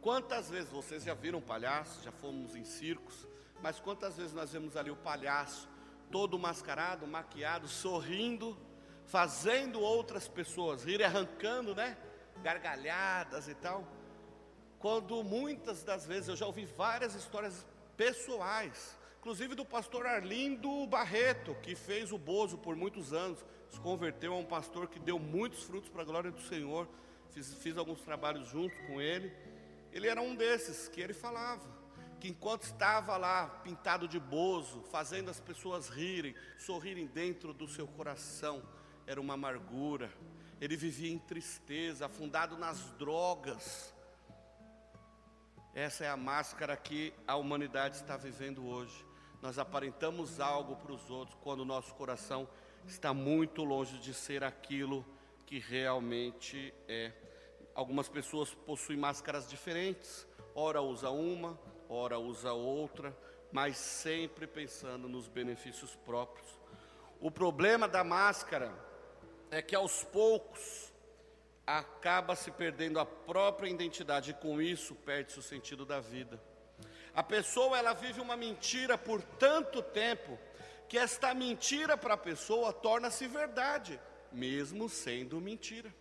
Quantas 0.01 0.49
vezes 0.49 0.71
vocês 0.71 1.05
já 1.05 1.15
viram 1.15 1.41
palhaço? 1.41 2.03
Já 2.03 2.13
fomos 2.13 2.55
em 2.57 2.65
circos, 2.65 3.27
mas 3.63 3.79
quantas 3.79 4.17
vezes 4.17 4.33
nós 4.33 4.53
vemos 4.53 4.77
ali 4.77 4.91
o 4.91 4.97
palhaço 4.97 5.69
todo 6.11 6.39
mascarado, 6.39 7.07
maquiado, 7.07 7.69
sorrindo, 7.69 8.59
fazendo 9.07 9.81
outras 9.81 10.27
pessoas 10.29 10.85
rir, 10.85 11.03
arrancando, 11.03 11.75
né? 11.75 11.97
Gargalhadas 12.43 13.49
e 13.49 13.55
tal. 13.55 13.87
Quando 14.81 15.23
muitas 15.23 15.85
das 15.85 16.05
vezes 16.05 16.29
eu 16.29 16.37
já 16.37 16.47
ouvi 16.47 16.65
várias 16.65 17.15
histórias 17.15 17.65
pessoais, 17.97 18.99
inclusive 19.21 19.55
do 19.55 19.65
pastor 19.65 20.07
Arlindo 20.07 20.87
Barreto, 20.89 21.55
que 21.63 21.77
fez 21.77 22.11
o 22.11 22.19
Bozo 22.19 22.59
por 22.59 22.75
muitos 22.75 23.13
anos, 23.13 23.39
se 23.69 23.79
converteu 23.79 24.33
a 24.33 24.37
um 24.37 24.45
pastor 24.45 24.89
que 24.89 24.99
deu 24.99 25.19
muitos 25.19 25.63
frutos 25.63 25.89
para 25.89 26.03
a 26.03 26.05
glória 26.05 26.33
do 26.33 26.41
Senhor 26.41 26.89
fiz, 27.31 27.55
fiz 27.55 27.77
alguns 27.77 28.01
trabalhos 28.03 28.49
junto 28.49 28.75
com 28.87 29.01
ele. 29.01 29.33
Ele 29.93 30.09
era 30.09 30.21
um 30.21 30.35
desses 30.35 30.89
que 30.89 31.01
ele 31.01 31.13
falava 31.13 31.81
que 32.21 32.29
enquanto 32.29 32.65
estava 32.65 33.17
lá 33.17 33.47
pintado 33.65 34.07
de 34.07 34.21
bozo, 34.21 34.83
fazendo 34.91 35.31
as 35.31 35.41
pessoas 35.41 35.89
rirem, 35.89 36.35
sorrirem 36.59 37.07
dentro 37.07 37.55
do 37.55 37.67
seu 37.67 37.87
coração, 37.87 38.63
era 39.07 39.19
uma 39.19 39.35
amargura. 39.35 40.13
Ele 40.61 40.77
vivia 40.77 41.11
em 41.11 41.19
tristeza, 41.19 42.05
afundado 42.05 42.59
nas 42.59 42.79
drogas. 42.99 43.95
Essa 45.75 46.05
é 46.05 46.09
a 46.09 46.17
máscara 46.17 46.77
que 46.77 47.15
a 47.29 47.37
humanidade 47.37 47.97
está 47.97 48.17
vivendo 48.17 48.67
hoje. 48.67 49.07
Nós 49.41 49.57
aparentamos 49.57 50.41
algo 50.41 50.75
para 50.75 50.93
os 50.93 51.09
outros 51.09 51.39
quando 51.43 51.61
o 51.61 51.65
nosso 51.65 51.95
coração 51.95 52.49
está 52.89 53.15
muito 53.15 53.63
longe 53.63 53.99
de 53.99 54.13
ser 54.13 54.43
aquilo 54.43 55.07
que 55.47 55.61
realmente 55.61 56.75
é. 56.89 57.13
Algumas 57.73 58.09
pessoas 58.09 58.53
possuem 58.53 58.99
máscaras 58.99 59.49
diferentes, 59.49 60.27
ora 60.57 60.83
usa 60.83 61.09
uma, 61.11 61.57
ora 61.89 62.19
usa 62.19 62.53
outra, 62.53 63.17
mas 63.53 63.77
sempre 63.77 64.49
pensando 64.49 65.09
nos 65.09 65.29
benefícios 65.29 65.95
próprios. 66.05 66.49
O 67.21 67.31
problema 67.31 67.87
da 67.87 68.03
máscara 68.03 68.75
é 69.53 69.63
que 69.63 69.77
aos 69.77 70.03
poucos 70.03 70.90
acaba 71.79 72.35
se 72.35 72.51
perdendo 72.51 72.99
a 72.99 73.07
própria 73.07 73.69
identidade 73.69 74.31
e 74.31 74.35
com 74.35 74.61
isso 74.61 74.95
perde-se 74.95 75.39
o 75.39 75.43
sentido 75.43 75.85
da 75.85 76.01
vida. 76.01 76.41
A 77.15 77.23
pessoa 77.23 77.79
ela 77.79 77.93
vive 77.93 78.21
uma 78.21 78.37
mentira 78.37 78.97
por 78.97 79.23
tanto 79.23 79.83
tempo 79.83 80.39
que 80.89 80.99
esta 80.99 81.35
mentira 81.35 81.97
para 81.97 82.15
a 82.15 82.19
pessoa 82.19 82.73
torna-se 82.73 83.27
verdade 83.27 84.01
mesmo 84.33 84.89
sendo 84.89 85.41
mentira. 85.41 85.93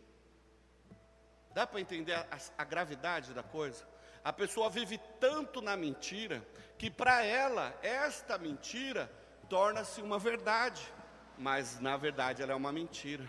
Dá 1.54 1.66
para 1.66 1.82
entender 1.82 2.14
a, 2.14 2.28
a, 2.58 2.64
gravidade 2.64 3.34
da 3.34 3.44
coisa? 3.44 3.88
A 4.24 4.32
pessoa 4.32 4.70
vive 4.70 5.00
tanto 5.20 5.62
na 5.62 5.76
mentira 5.76 6.46
que 6.78 6.90
para 6.90 7.24
ela 7.24 7.78
esta 7.82 8.38
mentira 8.38 9.12
torna-se 9.50 10.02
uma 10.02 10.20
verdade, 10.20 10.82
mas 11.38 11.80
na 11.80 11.98
verdade 11.98 12.42
ela 12.42 12.54
é 12.54 12.56
uma 12.56 12.72
mentira. 12.72 13.28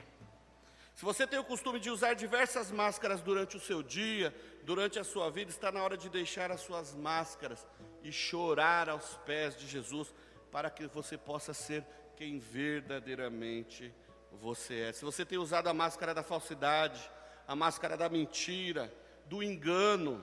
Se 1.01 1.07
você 1.07 1.27
tem 1.27 1.39
o 1.39 1.45
costume 1.45 1.81
de 1.81 1.89
usar 1.89 2.13
diversas 2.13 2.71
máscaras 2.71 3.23
durante 3.23 3.57
o 3.57 3.61
seu 3.61 3.83
dia, 3.83 4.35
durante 4.65 4.99
a 4.99 5.03
sua 5.03 5.31
vida, 5.31 5.51
está 5.51 5.73
na 5.73 5.83
hora 5.83 5.97
de 5.97 6.11
deixar 6.11 6.51
as 6.51 6.61
suas 6.61 6.95
máscaras 6.95 7.67
e 8.05 8.13
chorar 8.13 8.87
aos 8.91 9.17
pés 9.25 9.57
de 9.57 9.67
Jesus, 9.67 10.13
para 10.53 10.69
que 10.69 10.87
você 10.89 11.17
possa 11.17 11.55
ser 11.55 11.87
quem 12.19 12.39
verdadeiramente 12.39 13.95
você 14.43 14.81
é. 14.91 14.93
Se 14.93 15.03
você 15.03 15.25
tem 15.25 15.39
usado 15.39 15.69
a 15.69 15.73
máscara 15.73 16.13
da 16.13 16.23
falsidade, 16.23 17.11
a 17.49 17.57
máscara 17.57 17.97
da 17.97 18.11
mentira, 18.11 18.93
do 19.25 19.43
engano, 19.43 20.23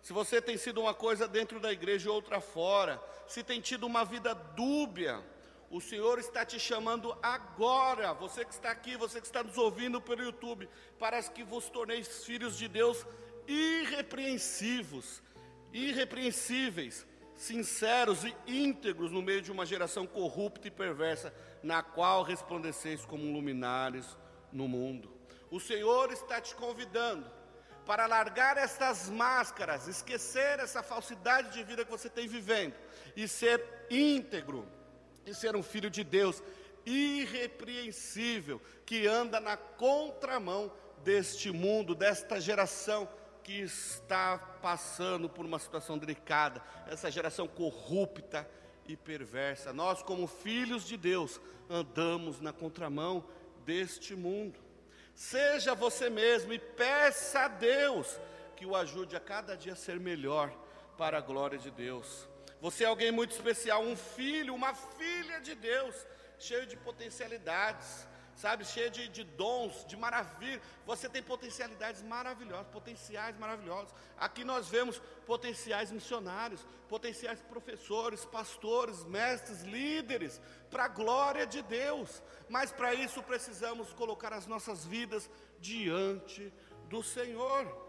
se 0.00 0.14
você 0.14 0.40
tem 0.40 0.56
sido 0.56 0.80
uma 0.80 0.94
coisa 0.94 1.28
dentro 1.28 1.60
da 1.60 1.70
igreja 1.70 2.08
e 2.08 2.10
outra 2.10 2.40
fora, 2.40 2.98
se 3.28 3.42
tem 3.42 3.60
tido 3.60 3.84
uma 3.84 4.02
vida 4.02 4.34
dúbia, 4.34 5.22
o 5.70 5.80
Senhor 5.80 6.18
está 6.18 6.44
te 6.44 6.58
chamando 6.58 7.16
agora, 7.22 8.12
você 8.12 8.44
que 8.44 8.52
está 8.52 8.70
aqui, 8.70 8.96
você 8.96 9.20
que 9.20 9.26
está 9.26 9.42
nos 9.42 9.58
ouvindo 9.58 10.00
pelo 10.00 10.22
YouTube, 10.22 10.68
para 10.98 11.22
que 11.22 11.42
vos 11.42 11.68
torneis 11.68 12.24
filhos 12.24 12.56
de 12.56 12.68
Deus 12.68 13.04
irrepreensivos, 13.46 15.22
irrepreensíveis, 15.72 17.06
sinceros 17.34 18.24
e 18.24 18.34
íntegros 18.46 19.10
no 19.10 19.20
meio 19.22 19.42
de 19.42 19.52
uma 19.52 19.66
geração 19.66 20.06
corrupta 20.06 20.68
e 20.68 20.70
perversa, 20.70 21.34
na 21.62 21.82
qual 21.82 22.22
resplandeceis 22.22 23.04
como 23.04 23.32
luminares 23.32 24.16
no 24.52 24.66
mundo. 24.68 25.12
O 25.50 25.60
Senhor 25.60 26.12
está 26.12 26.40
te 26.40 26.54
convidando 26.54 27.30
para 27.84 28.06
largar 28.06 28.56
estas 28.56 29.08
máscaras, 29.08 29.86
esquecer 29.86 30.58
essa 30.58 30.82
falsidade 30.82 31.52
de 31.52 31.62
vida 31.62 31.84
que 31.84 31.90
você 31.90 32.08
tem 32.08 32.26
vivendo 32.26 32.74
e 33.14 33.28
ser 33.28 33.86
íntegro, 33.88 34.68
e 35.26 35.34
ser 35.34 35.56
um 35.56 35.62
filho 35.62 35.90
de 35.90 36.04
Deus 36.04 36.42
irrepreensível, 36.86 38.62
que 38.86 39.06
anda 39.06 39.40
na 39.40 39.56
contramão 39.56 40.72
deste 41.02 41.50
mundo, 41.50 41.94
desta 41.94 42.40
geração 42.40 43.08
que 43.42 43.60
está 43.60 44.38
passando 44.38 45.28
por 45.28 45.44
uma 45.44 45.58
situação 45.58 45.98
delicada, 45.98 46.62
essa 46.86 47.10
geração 47.10 47.46
corrupta 47.46 48.48
e 48.86 48.96
perversa. 48.96 49.72
Nós, 49.72 50.02
como 50.02 50.26
filhos 50.26 50.84
de 50.86 50.96
Deus, 50.96 51.40
andamos 51.68 52.40
na 52.40 52.52
contramão 52.52 53.24
deste 53.64 54.14
mundo. 54.14 54.58
Seja 55.14 55.74
você 55.74 56.10
mesmo 56.10 56.52
e 56.52 56.58
peça 56.58 57.40
a 57.40 57.48
Deus 57.48 58.20
que 58.56 58.66
o 58.66 58.76
ajude 58.76 59.16
a 59.16 59.20
cada 59.20 59.56
dia 59.56 59.72
a 59.72 59.76
ser 59.76 59.98
melhor 59.98 60.52
para 60.96 61.18
a 61.18 61.20
glória 61.20 61.58
de 61.58 61.70
Deus. 61.70 62.28
Você 62.60 62.84
é 62.84 62.86
alguém 62.86 63.12
muito 63.12 63.32
especial, 63.32 63.82
um 63.82 63.96
filho, 63.96 64.54
uma 64.54 64.74
filha 64.74 65.40
de 65.40 65.54
Deus, 65.54 65.94
cheio 66.38 66.66
de 66.66 66.76
potencialidades. 66.76 68.06
sabe, 68.34 68.66
cheia 68.66 68.90
de, 68.90 69.08
de 69.08 69.24
dons, 69.24 69.84
de 69.86 69.96
maravilha. 69.96 70.60
Você 70.84 71.08
tem 71.08 71.22
potencialidades 71.22 72.02
maravilhosas, 72.02 72.66
potenciais 72.68 73.36
maravilhosos. 73.38 73.94
Aqui 74.18 74.44
nós 74.44 74.68
vemos 74.68 75.00
potenciais 75.24 75.90
missionários, 75.90 76.66
potenciais 76.88 77.40
professores, 77.40 78.26
pastores, 78.26 79.04
mestres, 79.04 79.62
líderes, 79.62 80.40
para 80.70 80.84
a 80.84 80.88
glória 80.88 81.46
de 81.46 81.62
Deus. 81.62 82.22
Mas 82.48 82.70
para 82.70 82.92
isso 82.92 83.22
precisamos 83.22 83.92
colocar 83.94 84.32
as 84.34 84.46
nossas 84.46 84.84
vidas 84.84 85.30
diante 85.58 86.52
do 86.88 87.02
Senhor. 87.02 87.85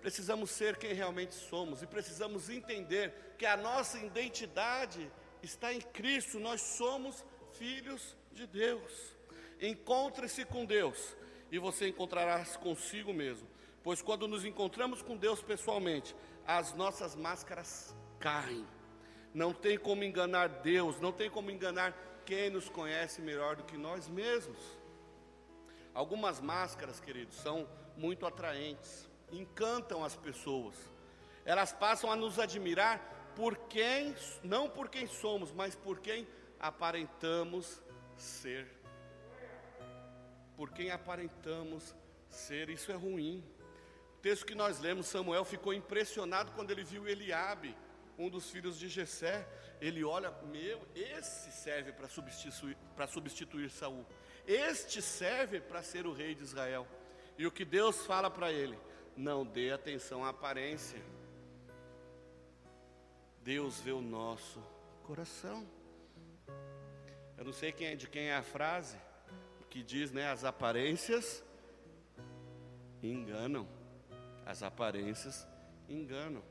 Precisamos 0.00 0.50
ser 0.50 0.76
quem 0.76 0.94
realmente 0.94 1.34
somos 1.34 1.82
e 1.82 1.86
precisamos 1.86 2.48
entender 2.48 3.34
que 3.36 3.44
a 3.44 3.56
nossa 3.56 3.98
identidade 3.98 5.10
está 5.42 5.72
em 5.72 5.80
Cristo, 5.80 6.38
nós 6.38 6.60
somos 6.60 7.24
filhos 7.52 8.16
de 8.32 8.46
Deus. 8.46 9.16
Encontre-se 9.60 10.44
com 10.44 10.64
Deus 10.64 11.16
e 11.50 11.58
você 11.58 11.88
encontrará 11.88 12.44
consigo 12.56 13.12
mesmo, 13.12 13.46
pois 13.82 14.00
quando 14.00 14.26
nos 14.26 14.44
encontramos 14.44 15.02
com 15.02 15.16
Deus 15.16 15.42
pessoalmente, 15.42 16.14
as 16.46 16.72
nossas 16.74 17.14
máscaras 17.14 17.94
caem. 18.18 18.66
Não 19.34 19.52
tem 19.52 19.78
como 19.78 20.02
enganar 20.02 20.48
Deus, 20.48 21.00
não 21.00 21.12
tem 21.12 21.28
como 21.28 21.50
enganar 21.50 21.94
quem 22.24 22.48
nos 22.48 22.68
conhece 22.68 23.20
melhor 23.20 23.56
do 23.56 23.64
que 23.64 23.76
nós 23.76 24.08
mesmos. 24.08 24.58
Algumas 25.92 26.40
máscaras, 26.40 27.00
queridos, 27.00 27.36
são 27.36 27.68
muito 27.96 28.24
atraentes, 28.24 29.09
encantam 29.32 30.04
as 30.04 30.16
pessoas. 30.16 30.74
Elas 31.44 31.72
passam 31.72 32.10
a 32.10 32.16
nos 32.16 32.38
admirar 32.38 33.32
por 33.34 33.56
quem, 33.68 34.14
não 34.42 34.68
por 34.68 34.88
quem 34.88 35.06
somos, 35.06 35.52
mas 35.52 35.74
por 35.74 36.00
quem 36.00 36.26
aparentamos 36.58 37.80
ser. 38.16 38.68
Por 40.56 40.70
quem 40.72 40.90
aparentamos 40.90 41.94
ser, 42.28 42.68
isso 42.68 42.92
é 42.92 42.94
ruim. 42.94 43.42
O 44.18 44.20
texto 44.20 44.44
que 44.44 44.54
nós 44.54 44.78
lemos, 44.78 45.06
Samuel 45.06 45.44
ficou 45.44 45.72
impressionado 45.72 46.52
quando 46.52 46.70
ele 46.70 46.84
viu 46.84 47.08
Eliabe, 47.08 47.74
um 48.18 48.28
dos 48.28 48.50
filhos 48.50 48.78
de 48.78 48.88
Jessé. 48.88 49.48
Ele 49.80 50.04
olha, 50.04 50.30
meu, 50.44 50.86
esse 50.94 51.50
serve 51.50 51.92
para 51.92 52.06
substituir, 52.08 52.76
para 52.94 53.06
substituir 53.06 53.70
Saul. 53.70 54.04
Este 54.46 55.00
serve 55.00 55.60
para 55.60 55.82
ser 55.82 56.06
o 56.06 56.12
rei 56.12 56.34
de 56.34 56.42
Israel. 56.42 56.86
E 57.38 57.46
o 57.46 57.50
que 57.50 57.64
Deus 57.64 58.04
fala 58.04 58.30
para 58.30 58.52
ele? 58.52 58.78
Não 59.16 59.44
dê 59.44 59.72
atenção 59.72 60.24
à 60.24 60.30
aparência. 60.30 61.00
Deus 63.42 63.80
vê 63.80 63.92
o 63.92 64.00
nosso 64.00 64.62
coração. 65.04 65.66
Eu 67.36 67.44
não 67.44 67.52
sei 67.52 67.72
quem 67.72 67.88
é, 67.88 67.96
de 67.96 68.06
quem 68.06 68.28
é 68.28 68.36
a 68.36 68.42
frase 68.42 68.98
que 69.70 69.82
diz, 69.82 70.10
né? 70.10 70.30
As 70.30 70.44
aparências 70.44 71.42
enganam. 73.02 73.66
As 74.44 74.62
aparências 74.62 75.46
enganam. 75.88 76.42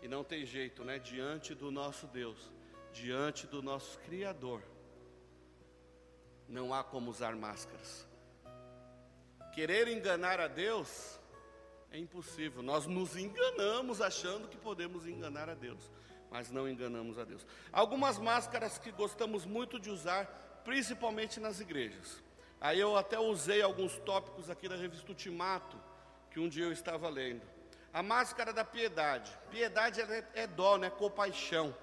E 0.00 0.08
não 0.08 0.24
tem 0.24 0.46
jeito, 0.46 0.84
né? 0.84 0.98
Diante 0.98 1.54
do 1.54 1.70
nosso 1.70 2.06
Deus, 2.06 2.52
diante 2.92 3.46
do 3.46 3.62
nosso 3.62 3.98
Criador, 4.00 4.62
não 6.48 6.72
há 6.72 6.82
como 6.82 7.10
usar 7.10 7.34
máscaras. 7.34 8.06
Querer 9.52 9.88
enganar 9.88 10.40
a 10.40 10.48
Deus 10.48 11.18
é 11.92 11.98
impossível. 11.98 12.62
Nós 12.62 12.86
nos 12.86 13.16
enganamos 13.16 14.00
achando 14.00 14.48
que 14.48 14.56
podemos 14.56 15.06
enganar 15.06 15.48
a 15.48 15.54
Deus 15.54 15.90
mas 16.32 16.50
não 16.50 16.66
enganamos 16.66 17.18
a 17.18 17.24
Deus. 17.24 17.46
Algumas 17.70 18.18
máscaras 18.18 18.78
que 18.78 18.90
gostamos 18.90 19.44
muito 19.44 19.78
de 19.78 19.90
usar, 19.90 20.24
principalmente 20.64 21.38
nas 21.38 21.60
igrejas. 21.60 22.22
Aí 22.58 22.80
eu 22.80 22.96
até 22.96 23.18
usei 23.18 23.60
alguns 23.60 23.98
tópicos 23.98 24.48
aqui 24.48 24.66
da 24.66 24.74
revista 24.74 25.10
Ultimato, 25.10 25.76
que 26.30 26.40
um 26.40 26.48
dia 26.48 26.64
eu 26.64 26.72
estava 26.72 27.08
lendo. 27.10 27.42
A 27.92 28.02
máscara 28.02 28.50
da 28.50 28.64
piedade. 28.64 29.30
Piedade 29.50 30.00
é, 30.00 30.26
é 30.34 30.46
dó, 30.46 30.78
né? 30.78 30.88
Compaixão. 30.88 31.76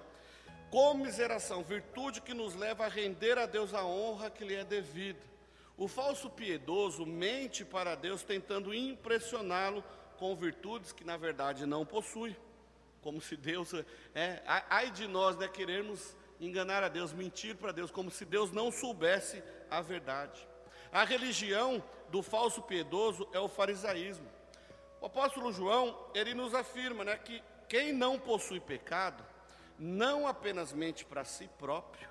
Comiseração, 0.68 1.62
virtude 1.62 2.20
que 2.20 2.34
nos 2.34 2.56
leva 2.56 2.86
a 2.86 2.88
render 2.88 3.38
a 3.38 3.46
Deus 3.46 3.72
a 3.72 3.84
honra 3.84 4.30
que 4.30 4.44
lhe 4.44 4.54
é 4.54 4.64
devida. 4.64 5.20
O 5.76 5.86
falso 5.86 6.28
piedoso 6.28 7.06
mente 7.06 7.64
para 7.64 7.94
Deus 7.94 8.24
tentando 8.24 8.74
impressioná-lo 8.74 9.84
com 10.20 10.36
virtudes 10.36 10.92
que 10.92 11.02
na 11.02 11.16
verdade 11.16 11.66
não 11.66 11.84
possui 11.84 12.36
como 13.00 13.20
se 13.20 13.36
Deus, 13.36 13.72
é, 14.14 14.42
ai 14.44 14.90
de 14.90 15.08
nós, 15.08 15.36
né, 15.38 15.48
queremos 15.48 16.14
enganar 16.38 16.84
a 16.84 16.88
Deus, 16.88 17.12
mentir 17.12 17.56
para 17.56 17.72
Deus, 17.72 17.90
como 17.90 18.10
se 18.10 18.26
Deus 18.26 18.52
não 18.52 18.70
soubesse 18.70 19.42
a 19.70 19.80
verdade. 19.80 20.46
A 20.92 21.04
religião 21.04 21.82
do 22.10 22.22
falso 22.22 22.60
piedoso 22.62 23.26
é 23.32 23.38
o 23.38 23.48
farisaísmo. 23.48 24.28
O 25.00 25.06
apóstolo 25.06 25.50
João, 25.50 25.98
ele 26.14 26.34
nos 26.34 26.54
afirma, 26.54 27.04
né, 27.04 27.16
que 27.16 27.42
quem 27.68 27.90
não 27.92 28.18
possui 28.18 28.60
pecado, 28.60 29.24
não 29.78 30.26
apenas 30.26 30.72
mente 30.72 31.04
para 31.04 31.24
si 31.24 31.48
próprio, 31.58 32.08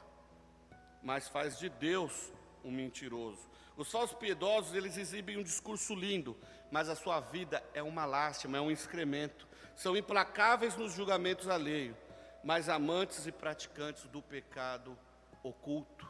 mas 1.03 1.27
faz 1.27 1.59
de 1.59 1.69
Deus 1.69 2.33
um 2.63 2.71
mentiroso. 2.71 3.47
Os 3.77 3.91
falsos 3.91 4.17
piedosos, 4.17 4.73
eles 4.73 4.97
exibem 4.97 5.37
um 5.37 5.43
discurso 5.43 5.93
lindo, 5.93 6.35
mas 6.71 6.89
a 6.89 6.95
sua 6.95 7.19
vida 7.19 7.63
é 7.73 7.81
uma 7.81 8.05
lástima, 8.05 8.57
é 8.57 8.61
um 8.61 8.71
excremento 8.71 9.49
são 9.79 9.95
implacáveis 9.95 10.75
nos 10.75 10.91
julgamentos 10.91 11.47
alheios, 11.47 11.95
mas 12.43 12.67
amantes 12.67 13.25
e 13.25 13.31
praticantes 13.31 14.03
do 14.07 14.21
pecado 14.21 14.97
oculto. 15.41 16.05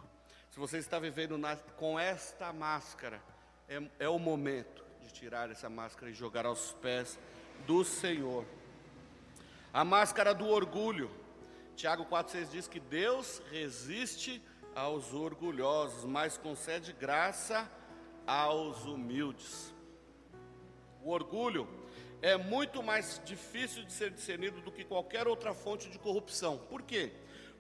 Se 0.50 0.60
você 0.60 0.80
está 0.80 0.98
vivendo 0.98 1.38
na, 1.38 1.56
com 1.56 2.00
esta 2.00 2.52
máscara, 2.52 3.22
é, 3.68 3.80
é 4.00 4.10
o 4.10 4.18
momento 4.18 4.84
de 5.04 5.14
tirar 5.14 5.52
essa 5.52 5.70
máscara 5.70 6.10
e 6.10 6.16
jogar 6.16 6.48
aos 6.48 6.72
pés 6.82 7.20
do 7.68 7.86
Senhor. 7.86 8.44
A 9.72 9.86
máscara 9.86 10.34
do 10.34 10.48
orgulho. 10.48 11.12
Tiago 11.76 12.08
4,6 12.08 12.50
diz 12.50 12.68
que 12.68 12.80
Deus 12.80 13.40
resiste 13.52 14.44
aos 14.74 15.14
orgulhosos, 15.14 16.06
mas 16.06 16.40
concede 16.40 16.92
graça 16.92 17.70
aos 18.26 18.84
humildes. 18.86 19.78
O 21.04 21.12
orgulho 21.12 21.68
é 22.22 22.38
muito 22.38 22.84
mais 22.84 23.22
difícil 23.24 23.84
de 23.84 23.94
ser 23.94 24.12
discernido 24.12 24.62
do 24.62 24.72
que 24.72 24.84
qualquer 24.84 25.28
outra 25.28 25.54
fonte 25.54 25.90
de 25.90 25.98
corrupção. 25.98 26.58
Por 26.58 26.82
quê? 26.82 27.12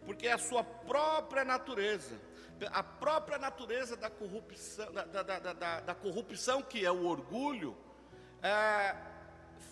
Porque 0.05 0.27
é 0.27 0.33
a 0.33 0.37
sua 0.37 0.63
própria 0.63 1.45
natureza, 1.45 2.19
a 2.71 2.83
própria 2.83 3.37
natureza 3.37 3.95
da 3.95 4.09
corrupção, 4.09 4.91
da, 4.91 5.05
da, 5.05 5.39
da, 5.39 5.79
da 5.79 5.95
corrupção 5.95 6.61
que 6.61 6.85
é 6.85 6.91
o 6.91 7.05
orgulho, 7.05 7.77
é, 8.41 8.95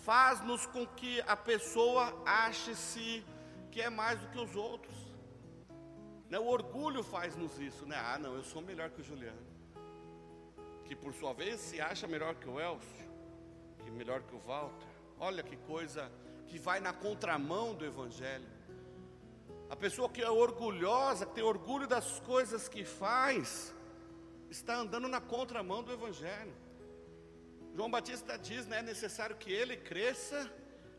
faz-nos 0.04 0.64
com 0.66 0.86
que 0.86 1.20
a 1.22 1.36
pessoa 1.36 2.22
ache-se 2.24 3.24
que 3.70 3.82
é 3.82 3.90
mais 3.90 4.18
do 4.18 4.28
que 4.28 4.38
os 4.38 4.56
outros. 4.56 4.96
Né? 6.30 6.38
O 6.38 6.46
orgulho 6.46 7.02
faz-nos 7.02 7.58
isso, 7.58 7.86
né? 7.86 7.96
Ah, 7.98 8.18
não, 8.18 8.34
eu 8.34 8.44
sou 8.44 8.62
melhor 8.62 8.90
que 8.90 9.00
o 9.00 9.04
Juliano. 9.04 9.46
Que 10.84 10.96
por 10.96 11.12
sua 11.12 11.34
vez 11.34 11.60
se 11.60 11.80
acha 11.80 12.06
melhor 12.06 12.34
que 12.34 12.48
o 12.48 12.58
Elcio 12.58 13.07
melhor 13.98 14.22
que 14.22 14.34
o 14.34 14.38
Walter. 14.38 14.86
Olha 15.18 15.42
que 15.42 15.56
coisa 15.56 16.10
que 16.46 16.58
vai 16.58 16.78
na 16.80 16.92
contramão 16.92 17.74
do 17.74 17.84
Evangelho. 17.84 18.46
A 19.68 19.76
pessoa 19.76 20.08
que 20.08 20.22
é 20.22 20.30
orgulhosa, 20.30 21.26
que 21.26 21.34
tem 21.34 21.44
orgulho 21.44 21.86
das 21.86 22.20
coisas 22.20 22.68
que 22.68 22.84
faz, 22.84 23.74
está 24.48 24.76
andando 24.76 25.08
na 25.08 25.20
contramão 25.20 25.82
do 25.82 25.92
Evangelho. 25.92 26.54
João 27.74 27.90
Batista 27.90 28.38
diz, 28.38 28.66
né, 28.66 28.78
é 28.78 28.82
necessário 28.82 29.36
que 29.36 29.52
ele 29.52 29.76
cresça 29.76 30.50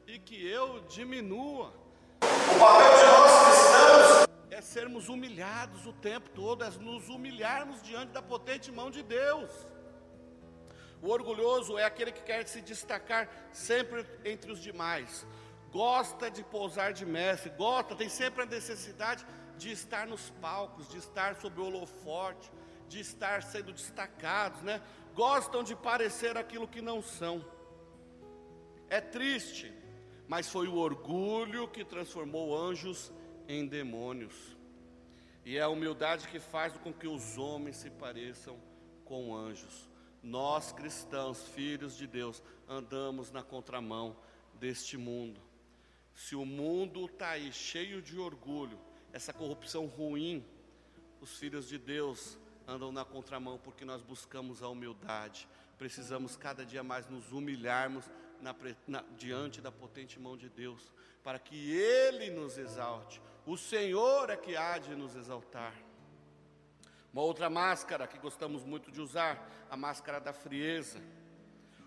e 0.06 0.20
que 0.20 0.38
eu 0.46 0.82
diminua. 0.82 1.74
O 2.22 2.60
papel 2.60 2.92
de 2.98 3.06
nós 3.12 3.32
cristãos 3.46 4.30
é 4.52 4.62
sermos 4.62 5.08
humilhados 5.08 5.86
o 5.86 5.94
tempo 5.94 6.30
todo, 6.32 6.64
é 6.64 6.70
nos 6.72 7.08
humilharmos 7.08 7.82
diante 7.82 8.12
da 8.12 8.22
potente 8.22 8.72
mão 8.72 8.92
de 8.92 9.02
Deus. 9.02 9.50
O 11.02 11.10
orgulhoso 11.10 11.78
é 11.78 11.84
aquele 11.86 12.12
que 12.12 12.22
quer 12.22 12.46
se 12.48 12.62
destacar 12.62 13.30
sempre 13.54 14.06
entre 14.26 14.52
os 14.52 14.60
demais. 14.60 15.26
Gosta 15.72 16.30
de 16.30 16.44
pousar 16.44 16.94
de 16.94 17.06
mestre, 17.06 17.50
gosta, 17.52 17.96
tem 17.96 18.10
sempre 18.10 18.44
a 18.44 18.46
necessidade 18.46 19.26
de 19.58 19.72
estar 19.72 20.08
nos 20.08 20.30
palcos, 20.42 20.90
de 20.90 20.98
estar 20.98 21.36
sob 21.36 21.60
o 21.60 21.66
holofote, 21.66 22.52
de 22.88 23.00
estar 23.00 23.44
sendo 23.44 23.72
destacados, 23.72 24.62
né? 24.62 24.82
Gostam 25.14 25.64
de 25.64 25.76
parecer 25.76 26.38
aquilo 26.38 26.68
que 26.68 26.82
não 26.82 27.02
são. 27.02 27.46
É 28.90 29.00
triste, 29.00 29.72
mas 30.28 30.50
foi 30.50 30.68
o 30.68 30.76
orgulho 30.76 31.68
que 31.68 31.86
transformou 31.86 32.58
anjos 32.58 33.12
em 33.48 33.68
demônios. 33.68 34.58
E 35.46 35.58
é 35.58 35.62
a 35.62 35.70
humildade 35.70 36.28
que 36.28 36.40
faz 36.40 36.76
com 36.78 36.94
que 36.94 37.08
os 37.08 37.38
homens 37.38 37.78
se 37.78 37.90
pareçam 37.90 38.58
com 39.06 39.36
anjos. 39.36 39.89
Nós 40.22 40.72
cristãos, 40.72 41.48
filhos 41.50 41.96
de 41.96 42.06
Deus, 42.06 42.44
andamos 42.68 43.32
na 43.32 43.42
contramão 43.42 44.16
deste 44.56 44.98
mundo. 44.98 45.42
Se 46.14 46.36
o 46.36 46.46
mundo 46.46 47.06
está 47.06 47.30
aí 47.30 47.52
cheio 47.52 48.02
de 48.02 48.20
orgulho, 48.20 48.80
essa 49.14 49.32
corrupção 49.32 49.86
ruim, 49.86 50.46
os 51.22 51.38
filhos 51.38 51.68
de 51.68 51.78
Deus 51.78 52.38
andam 52.68 52.92
na 52.92 53.06
contramão 53.06 53.58
porque 53.58 53.86
nós 53.86 54.02
buscamos 54.02 54.62
a 54.62 54.68
humildade. 54.68 55.48
Precisamos 55.78 56.36
cada 56.36 56.66
dia 56.66 56.84
mais 56.84 57.08
nos 57.08 57.32
humilharmos 57.32 58.06
na, 58.42 58.56
na, 58.88 59.04
diante 59.18 59.62
da 59.62 59.72
potente 59.72 60.20
mão 60.20 60.38
de 60.38 60.50
Deus, 60.50 60.94
para 61.24 61.40
que 61.40 61.72
Ele 61.72 62.30
nos 62.30 62.58
exalte. 62.58 63.22
O 63.46 63.58
Senhor 63.58 64.30
é 64.30 64.38
que 64.38 64.56
há 64.56 64.78
de 64.78 64.96
nos 64.96 65.16
exaltar. 65.16 65.74
Uma 67.12 67.22
outra 67.24 67.50
máscara 67.50 68.08
que 68.08 68.18
gostamos 68.20 68.64
muito 68.64 68.92
de 68.92 69.02
usar, 69.02 69.50
a 69.70 69.76
máscara 69.76 70.20
da 70.20 70.32
frieza. 70.32 71.02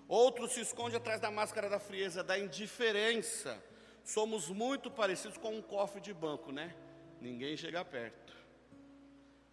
Outro 0.08 0.48
se 0.48 0.60
esconde 0.60 0.96
atrás 0.96 1.20
da 1.20 1.30
máscara 1.30 1.68
da 1.70 1.78
frieza, 1.78 2.24
da 2.24 2.38
indiferença. 2.38 3.62
Somos 4.04 4.48
muito 4.48 4.90
parecidos 4.90 5.38
com 5.38 5.54
um 5.54 5.62
cofre 5.62 6.00
de 6.00 6.12
banco, 6.12 6.50
né? 6.50 6.74
Ninguém 7.20 7.56
chega 7.56 7.84
perto. 7.84 8.36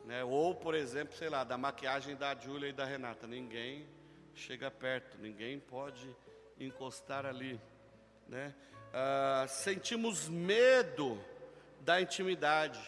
Né? 0.06 0.24
Ou, 0.24 0.56
por 0.56 0.74
exemplo, 0.74 1.16
sei 1.16 1.30
lá, 1.30 1.44
da 1.44 1.58
maquiagem 1.58 2.16
da 2.16 2.34
Júlia 2.36 2.70
e 2.70 2.74
da 2.74 2.84
Renata. 2.84 3.28
Ninguém 3.28 3.88
chega 4.34 4.72
perto, 4.72 5.18
ninguém 5.20 5.60
pode 5.60 6.16
encostar 6.60 7.26
ali. 7.26 7.62
Né? 8.28 8.56
Ah, 8.92 9.46
sentimos 9.48 10.28
medo 10.28 11.24
da 11.82 12.02
intimidade. 12.02 12.80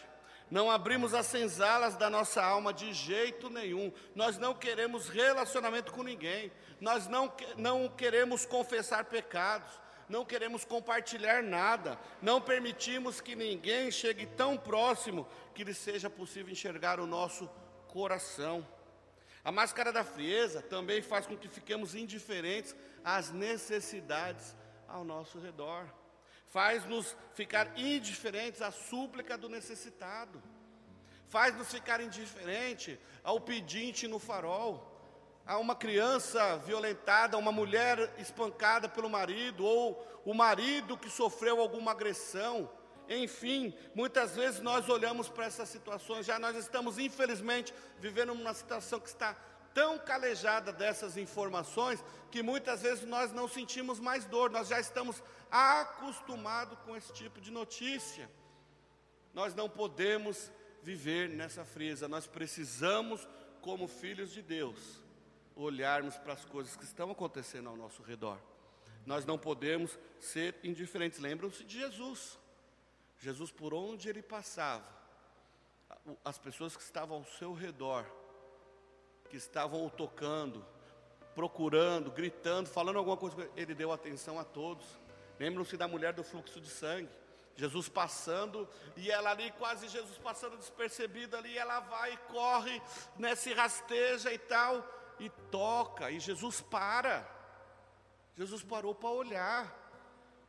Não 0.52 0.70
abrimos 0.70 1.14
as 1.14 1.24
senzalas 1.24 1.96
da 1.96 2.10
nossa 2.10 2.44
alma 2.44 2.74
de 2.74 2.92
jeito 2.92 3.48
nenhum. 3.48 3.90
Nós 4.14 4.36
não 4.36 4.52
queremos 4.52 5.08
relacionamento 5.08 5.90
com 5.90 6.02
ninguém. 6.02 6.52
Nós 6.78 7.08
não, 7.08 7.32
não 7.56 7.88
queremos 7.88 8.44
confessar 8.44 9.06
pecados. 9.06 9.80
Não 10.10 10.26
queremos 10.26 10.62
compartilhar 10.62 11.42
nada. 11.42 11.98
Não 12.20 12.38
permitimos 12.38 13.18
que 13.18 13.34
ninguém 13.34 13.90
chegue 13.90 14.26
tão 14.26 14.58
próximo 14.58 15.26
que 15.54 15.64
lhe 15.64 15.72
seja 15.72 16.10
possível 16.10 16.52
enxergar 16.52 17.00
o 17.00 17.06
nosso 17.06 17.48
coração. 17.88 18.62
A 19.42 19.50
máscara 19.50 19.90
da 19.90 20.04
frieza 20.04 20.60
também 20.60 21.00
faz 21.00 21.26
com 21.26 21.34
que 21.34 21.48
fiquemos 21.48 21.94
indiferentes 21.94 22.76
às 23.02 23.30
necessidades 23.30 24.54
ao 24.86 25.02
nosso 25.02 25.38
redor 25.38 26.01
faz-nos 26.52 27.16
ficar 27.32 27.72
indiferentes 27.78 28.60
à 28.60 28.70
súplica 28.70 29.38
do 29.38 29.48
necessitado, 29.48 30.40
faz-nos 31.26 31.70
ficar 31.70 31.98
indiferente 32.02 33.00
ao 33.24 33.40
pedinte 33.40 34.06
no 34.06 34.18
farol, 34.18 34.86
a 35.46 35.56
uma 35.56 35.74
criança 35.74 36.58
violentada, 36.58 37.38
uma 37.38 37.50
mulher 37.50 38.14
espancada 38.18 38.86
pelo 38.86 39.08
marido, 39.08 39.64
ou 39.64 40.22
o 40.26 40.34
marido 40.34 40.98
que 40.98 41.08
sofreu 41.08 41.58
alguma 41.58 41.92
agressão. 41.92 42.70
Enfim, 43.08 43.74
muitas 43.94 44.36
vezes 44.36 44.60
nós 44.60 44.90
olhamos 44.90 45.30
para 45.30 45.46
essas 45.46 45.70
situações, 45.70 46.26
já 46.26 46.38
nós 46.38 46.54
estamos, 46.54 46.98
infelizmente, 46.98 47.72
vivendo 47.98 48.34
uma 48.34 48.52
situação 48.52 49.00
que 49.00 49.08
está 49.08 49.34
tão 49.74 49.98
calejada 49.98 50.72
dessas 50.72 51.16
informações 51.16 52.02
que 52.30 52.42
muitas 52.42 52.82
vezes 52.82 53.04
nós 53.04 53.32
não 53.32 53.48
sentimos 53.48 54.00
mais 54.00 54.24
dor, 54.24 54.50
nós 54.50 54.68
já 54.68 54.80
estamos 54.80 55.22
acostumados 55.50 56.78
com 56.80 56.96
esse 56.96 57.12
tipo 57.12 57.40
de 57.40 57.50
notícia. 57.50 58.30
Nós 59.34 59.54
não 59.54 59.68
podemos 59.68 60.50
viver 60.82 61.28
nessa 61.28 61.64
frieza, 61.64 62.08
nós 62.08 62.26
precisamos, 62.26 63.26
como 63.60 63.86
filhos 63.86 64.32
de 64.32 64.42
Deus, 64.42 65.02
olharmos 65.54 66.16
para 66.16 66.32
as 66.32 66.44
coisas 66.44 66.76
que 66.76 66.84
estão 66.84 67.10
acontecendo 67.10 67.68
ao 67.68 67.76
nosso 67.76 68.02
redor. 68.02 68.38
Nós 69.04 69.24
não 69.24 69.38
podemos 69.38 69.98
ser 70.20 70.56
indiferentes. 70.62 71.18
Lembram-se 71.18 71.64
de 71.64 71.80
Jesus. 71.80 72.38
Jesus, 73.18 73.50
por 73.50 73.72
onde 73.72 74.08
ele 74.08 74.22
passava, 74.22 74.86
as 76.24 76.38
pessoas 76.38 76.76
que 76.76 76.82
estavam 76.82 77.18
ao 77.18 77.24
seu 77.24 77.52
redor, 77.52 78.04
que 79.32 79.38
estavam 79.38 79.86
o 79.86 79.88
tocando, 79.88 80.62
procurando, 81.34 82.10
gritando, 82.10 82.68
falando 82.68 82.98
alguma 82.98 83.16
coisa, 83.16 83.48
ele 83.56 83.74
deu 83.74 83.90
atenção 83.90 84.38
a 84.38 84.44
todos. 84.44 84.84
Lembram-se 85.40 85.74
da 85.74 85.88
mulher 85.88 86.12
do 86.12 86.22
fluxo 86.22 86.60
de 86.60 86.68
sangue. 86.68 87.08
Jesus 87.56 87.88
passando, 87.88 88.68
e 88.94 89.10
ela 89.10 89.30
ali, 89.30 89.50
quase 89.52 89.88
Jesus 89.88 90.18
passando 90.18 90.58
despercebido 90.58 91.34
ali, 91.34 91.56
ela 91.56 91.80
vai 91.80 92.12
e 92.12 92.16
corre, 92.30 92.82
né, 93.18 93.34
se 93.34 93.54
rasteja 93.54 94.30
e 94.30 94.36
tal, 94.36 94.86
e 95.18 95.30
toca, 95.50 96.10
e 96.10 96.20
Jesus 96.20 96.60
para. 96.60 97.26
Jesus 98.36 98.62
parou 98.62 98.94
para 98.94 99.08
olhar. 99.08 99.74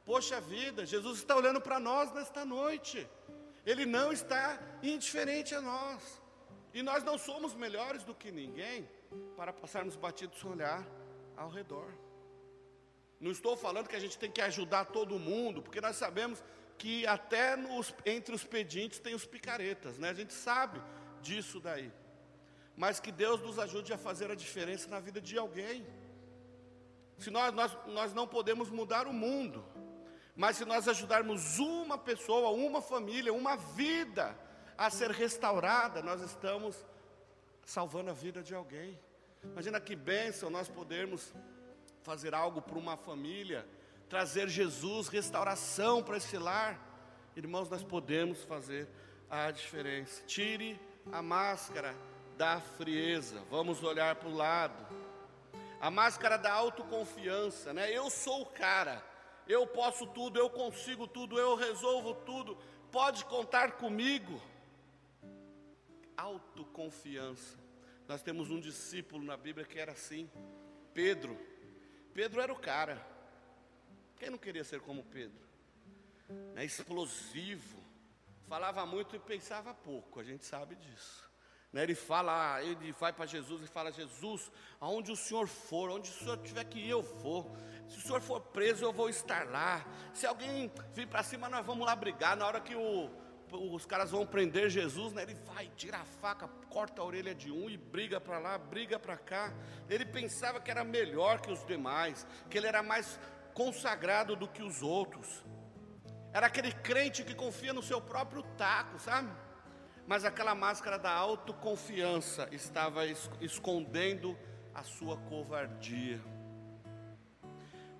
Poxa 0.03 0.41
vida, 0.41 0.85
Jesus 0.85 1.19
está 1.19 1.37
olhando 1.37 1.61
para 1.61 1.79
nós 1.79 2.11
nesta 2.11 2.43
noite. 2.43 3.09
Ele 3.65 3.85
não 3.85 4.11
está 4.11 4.59
indiferente 4.81 5.55
a 5.55 5.61
nós. 5.61 6.22
E 6.73 6.81
nós 6.81 7.03
não 7.03 7.17
somos 7.17 7.53
melhores 7.53 8.03
do 8.03 8.15
que 8.15 8.31
ninguém 8.31 8.89
para 9.37 9.53
passarmos 9.53 9.95
batidos 9.95 10.39
sem 10.39 10.49
olhar 10.49 10.85
ao 11.37 11.49
redor. 11.49 11.91
Não 13.19 13.31
estou 13.31 13.55
falando 13.55 13.87
que 13.87 13.95
a 13.95 13.99
gente 13.99 14.17
tem 14.17 14.31
que 14.31 14.41
ajudar 14.41 14.85
todo 14.85 15.19
mundo, 15.19 15.61
porque 15.61 15.79
nós 15.79 15.95
sabemos 15.95 16.43
que 16.77 17.05
até 17.05 17.55
nos, 17.55 17.93
entre 18.05 18.33
os 18.33 18.43
pedintes 18.43 18.99
tem 18.99 19.13
os 19.13 19.25
picaretas, 19.25 19.97
né? 19.97 20.09
A 20.09 20.13
gente 20.13 20.33
sabe 20.33 20.81
disso 21.21 21.59
daí. 21.59 21.91
Mas 22.75 22.99
que 22.99 23.11
Deus 23.11 23.39
nos 23.41 23.59
ajude 23.59 23.93
a 23.93 23.97
fazer 23.97 24.31
a 24.31 24.35
diferença 24.35 24.89
na 24.89 24.99
vida 24.99 25.21
de 25.21 25.37
alguém. 25.37 25.85
Se 27.19 27.29
nós, 27.29 27.53
nós, 27.53 27.77
nós 27.87 28.13
não 28.13 28.27
podemos 28.27 28.69
mudar 28.69 29.07
o 29.07 29.13
mundo, 29.13 29.63
mas 30.35 30.57
se 30.57 30.65
nós 30.65 30.87
ajudarmos 30.87 31.59
uma 31.59 31.97
pessoa, 31.97 32.49
uma 32.49 32.81
família, 32.81 33.31
uma 33.31 33.55
vida 33.55 34.35
a 34.77 34.89
ser 34.89 35.11
restaurada, 35.11 36.01
nós 36.01 36.21
estamos 36.21 36.75
salvando 37.65 38.09
a 38.09 38.13
vida 38.13 38.41
de 38.41 38.53
alguém. 38.53 38.99
Imagina 39.43 39.79
que 39.79 39.95
bênção 39.95 40.49
nós 40.49 40.67
podermos 40.67 41.33
fazer 42.01 42.33
algo 42.33 42.61
para 42.61 42.77
uma 42.77 42.97
família, 42.97 43.65
trazer 44.09 44.47
Jesus, 44.47 45.07
restauração 45.07 46.03
para 46.03 46.17
esse 46.17 46.37
lar. 46.37 46.79
Irmãos, 47.35 47.69
nós 47.69 47.83
podemos 47.83 48.43
fazer 48.43 48.87
a 49.29 49.51
diferença. 49.51 50.23
Tire 50.25 50.79
a 51.11 51.21
máscara 51.21 51.95
da 52.37 52.59
frieza, 52.59 53.41
vamos 53.49 53.83
olhar 53.83 54.15
para 54.15 54.29
o 54.29 54.35
lado. 54.35 54.95
A 55.79 55.91
máscara 55.91 56.37
da 56.37 56.51
autoconfiança, 56.53 57.73
né? 57.73 57.91
Eu 57.91 58.09
sou 58.09 58.43
o 58.43 58.45
cara, 58.45 59.03
eu 59.47 59.67
posso 59.67 60.07
tudo, 60.07 60.39
eu 60.39 60.49
consigo 60.49 61.07
tudo, 61.07 61.37
eu 61.37 61.55
resolvo 61.55 62.13
tudo, 62.25 62.57
pode 62.91 63.25
contar 63.25 63.73
comigo 63.73 64.41
autoconfiança. 66.23 67.57
Nós 68.07 68.21
temos 68.21 68.49
um 68.49 68.59
discípulo 68.59 69.23
na 69.23 69.35
Bíblia 69.35 69.65
que 69.65 69.77
era 69.77 69.91
assim, 69.91 70.29
Pedro. 70.93 71.37
Pedro 72.13 72.41
era 72.41 72.51
o 72.51 72.59
cara. 72.59 73.05
Quem 74.17 74.29
não 74.29 74.37
queria 74.37 74.63
ser 74.63 74.79
como 74.79 75.03
Pedro? 75.03 75.43
É 76.55 76.63
explosivo, 76.63 77.83
falava 78.47 78.85
muito 78.85 79.15
e 79.15 79.19
pensava 79.19 79.73
pouco, 79.73 80.19
a 80.19 80.23
gente 80.23 80.45
sabe 80.45 80.75
disso. 80.75 81.29
Né, 81.73 81.83
ele 81.83 81.95
fala, 81.95 82.63
ele 82.63 82.91
vai 82.93 83.11
para 83.11 83.25
Jesus 83.25 83.63
e 83.63 83.67
fala: 83.67 83.91
Jesus, 83.91 84.51
aonde 84.79 85.11
o 85.11 85.15
Senhor 85.15 85.47
for, 85.47 85.89
onde 85.89 86.09
o 86.09 86.13
Senhor 86.13 86.37
tiver 86.37 86.63
que 86.65 86.79
ir, 86.79 86.89
eu 86.89 87.01
vou. 87.01 87.51
Se 87.89 87.97
o 87.97 88.01
Senhor 88.01 88.21
for 88.21 88.39
preso, 88.39 88.85
eu 88.85 88.93
vou 88.93 89.09
estar 89.09 89.47
lá. 89.47 89.83
Se 90.13 90.27
alguém 90.27 90.71
vir 90.93 91.07
para 91.07 91.23
cima, 91.23 91.49
nós 91.49 91.65
vamos 91.65 91.85
lá 91.85 91.95
brigar. 91.95 92.37
Na 92.37 92.45
hora 92.45 92.61
que 92.61 92.75
o, 92.75 93.09
os 93.53 93.85
caras 93.85 94.11
vão 94.11 94.25
prender 94.25 94.69
Jesus, 94.69 95.13
né? 95.13 95.23
Ele 95.23 95.35
vai, 95.45 95.69
tira 95.75 95.97
a 95.97 96.05
faca, 96.05 96.47
corta 96.69 97.01
a 97.01 97.05
orelha 97.05 97.33
de 97.35 97.51
um 97.51 97.69
e 97.69 97.77
briga 97.77 98.19
para 98.19 98.39
lá, 98.39 98.57
briga 98.57 98.99
para 98.99 99.17
cá. 99.17 99.53
Ele 99.89 100.05
pensava 100.05 100.59
que 100.59 100.71
era 100.71 100.83
melhor 100.83 101.39
que 101.41 101.51
os 101.51 101.65
demais, 101.65 102.25
que 102.49 102.57
ele 102.57 102.67
era 102.67 102.81
mais 102.81 103.19
consagrado 103.53 104.35
do 104.35 104.47
que 104.47 104.63
os 104.63 104.81
outros. 104.81 105.43
Era 106.33 106.47
aquele 106.47 106.71
crente 106.71 107.23
que 107.23 107.35
confia 107.35 107.73
no 107.73 107.83
seu 107.83 108.01
próprio 108.01 108.41
taco, 108.57 108.97
sabe? 108.99 109.31
Mas 110.07 110.25
aquela 110.25 110.55
máscara 110.55 110.97
da 110.97 111.11
autoconfiança 111.11 112.49
estava 112.51 113.05
escondendo 113.39 114.37
a 114.73 114.83
sua 114.83 115.15
covardia. 115.17 116.19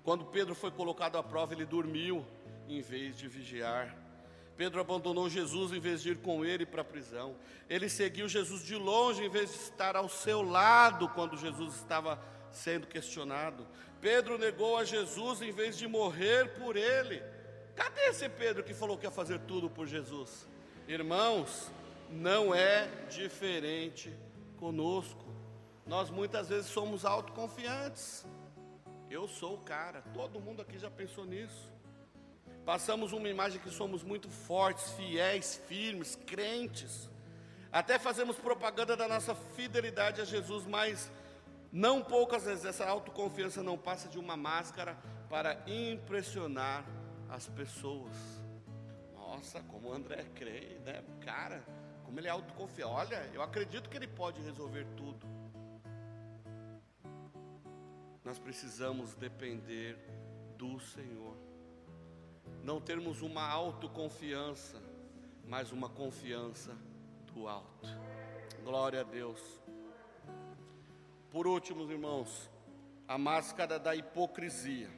Quando 0.02 0.26
Pedro 0.26 0.54
foi 0.54 0.70
colocado 0.70 1.16
à 1.16 1.22
prova, 1.22 1.54
ele 1.54 1.64
dormiu 1.64 2.26
em 2.68 2.82
vez 2.82 3.16
de 3.16 3.28
vigiar. 3.28 4.03
Pedro 4.56 4.80
abandonou 4.80 5.28
Jesus 5.28 5.72
em 5.72 5.80
vez 5.80 6.02
de 6.02 6.10
ir 6.10 6.18
com 6.18 6.44
ele 6.44 6.64
para 6.64 6.82
a 6.82 6.84
prisão. 6.84 7.36
Ele 7.68 7.88
seguiu 7.88 8.28
Jesus 8.28 8.62
de 8.64 8.76
longe 8.76 9.24
em 9.24 9.28
vez 9.28 9.50
de 9.50 9.56
estar 9.56 9.96
ao 9.96 10.08
seu 10.08 10.42
lado 10.42 11.08
quando 11.08 11.36
Jesus 11.36 11.74
estava 11.74 12.22
sendo 12.50 12.86
questionado. 12.86 13.66
Pedro 14.00 14.38
negou 14.38 14.76
a 14.76 14.84
Jesus 14.84 15.42
em 15.42 15.50
vez 15.50 15.76
de 15.76 15.88
morrer 15.88 16.54
por 16.54 16.76
ele. 16.76 17.22
Cadê 17.74 18.02
esse 18.02 18.28
Pedro 18.28 18.62
que 18.62 18.72
falou 18.72 18.96
que 18.96 19.06
ia 19.06 19.10
fazer 19.10 19.40
tudo 19.40 19.68
por 19.68 19.86
Jesus? 19.86 20.46
Irmãos, 20.86 21.70
não 22.10 22.54
é 22.54 22.86
diferente 23.08 24.14
conosco. 24.56 25.24
Nós 25.84 26.10
muitas 26.10 26.48
vezes 26.48 26.70
somos 26.70 27.04
autoconfiantes. 27.04 28.24
Eu 29.10 29.26
sou 29.26 29.54
o 29.54 29.58
cara, 29.62 30.02
todo 30.14 30.40
mundo 30.40 30.62
aqui 30.62 30.78
já 30.78 30.90
pensou 30.90 31.24
nisso. 31.24 31.73
Passamos 32.64 33.12
uma 33.12 33.28
imagem 33.28 33.60
que 33.60 33.70
somos 33.70 34.02
muito 34.02 34.30
fortes, 34.30 34.90
fiéis, 34.92 35.60
firmes, 35.68 36.16
crentes. 36.26 37.10
Até 37.70 37.98
fazemos 37.98 38.36
propaganda 38.36 38.96
da 38.96 39.06
nossa 39.06 39.34
fidelidade 39.34 40.20
a 40.20 40.24
Jesus, 40.24 40.64
mas 40.64 41.10
não 41.70 42.02
poucas 42.02 42.44
vezes 42.44 42.64
essa 42.64 42.86
autoconfiança 42.86 43.62
não 43.62 43.76
passa 43.76 44.08
de 44.08 44.18
uma 44.18 44.36
máscara 44.36 44.96
para 45.28 45.62
impressionar 45.66 46.86
as 47.28 47.48
pessoas. 47.48 48.14
Nossa, 49.14 49.60
como 49.64 49.88
o 49.88 49.92
André 49.92 50.24
crê, 50.34 50.78
né? 50.84 51.02
Cara, 51.20 51.62
como 52.04 52.18
ele 52.18 52.28
é 52.28 52.30
autoconfiante. 52.30 52.90
Olha, 52.90 53.28
eu 53.34 53.42
acredito 53.42 53.90
que 53.90 53.96
ele 53.96 54.06
pode 54.06 54.40
resolver 54.40 54.86
tudo. 54.96 55.26
Nós 58.24 58.38
precisamos 58.38 59.14
depender 59.16 59.98
do 60.56 60.80
Senhor. 60.80 61.36
Não 62.62 62.80
termos 62.80 63.22
uma 63.22 63.46
autoconfiança, 63.46 64.80
mas 65.46 65.72
uma 65.72 65.88
confiança 65.88 66.76
do 67.32 67.46
alto. 67.46 67.86
Glória 68.62 69.00
a 69.00 69.04
Deus. 69.04 69.40
Por 71.30 71.46
último, 71.46 71.90
irmãos, 71.90 72.50
a 73.06 73.18
máscara 73.18 73.78
da 73.78 73.94
hipocrisia. 73.94 74.90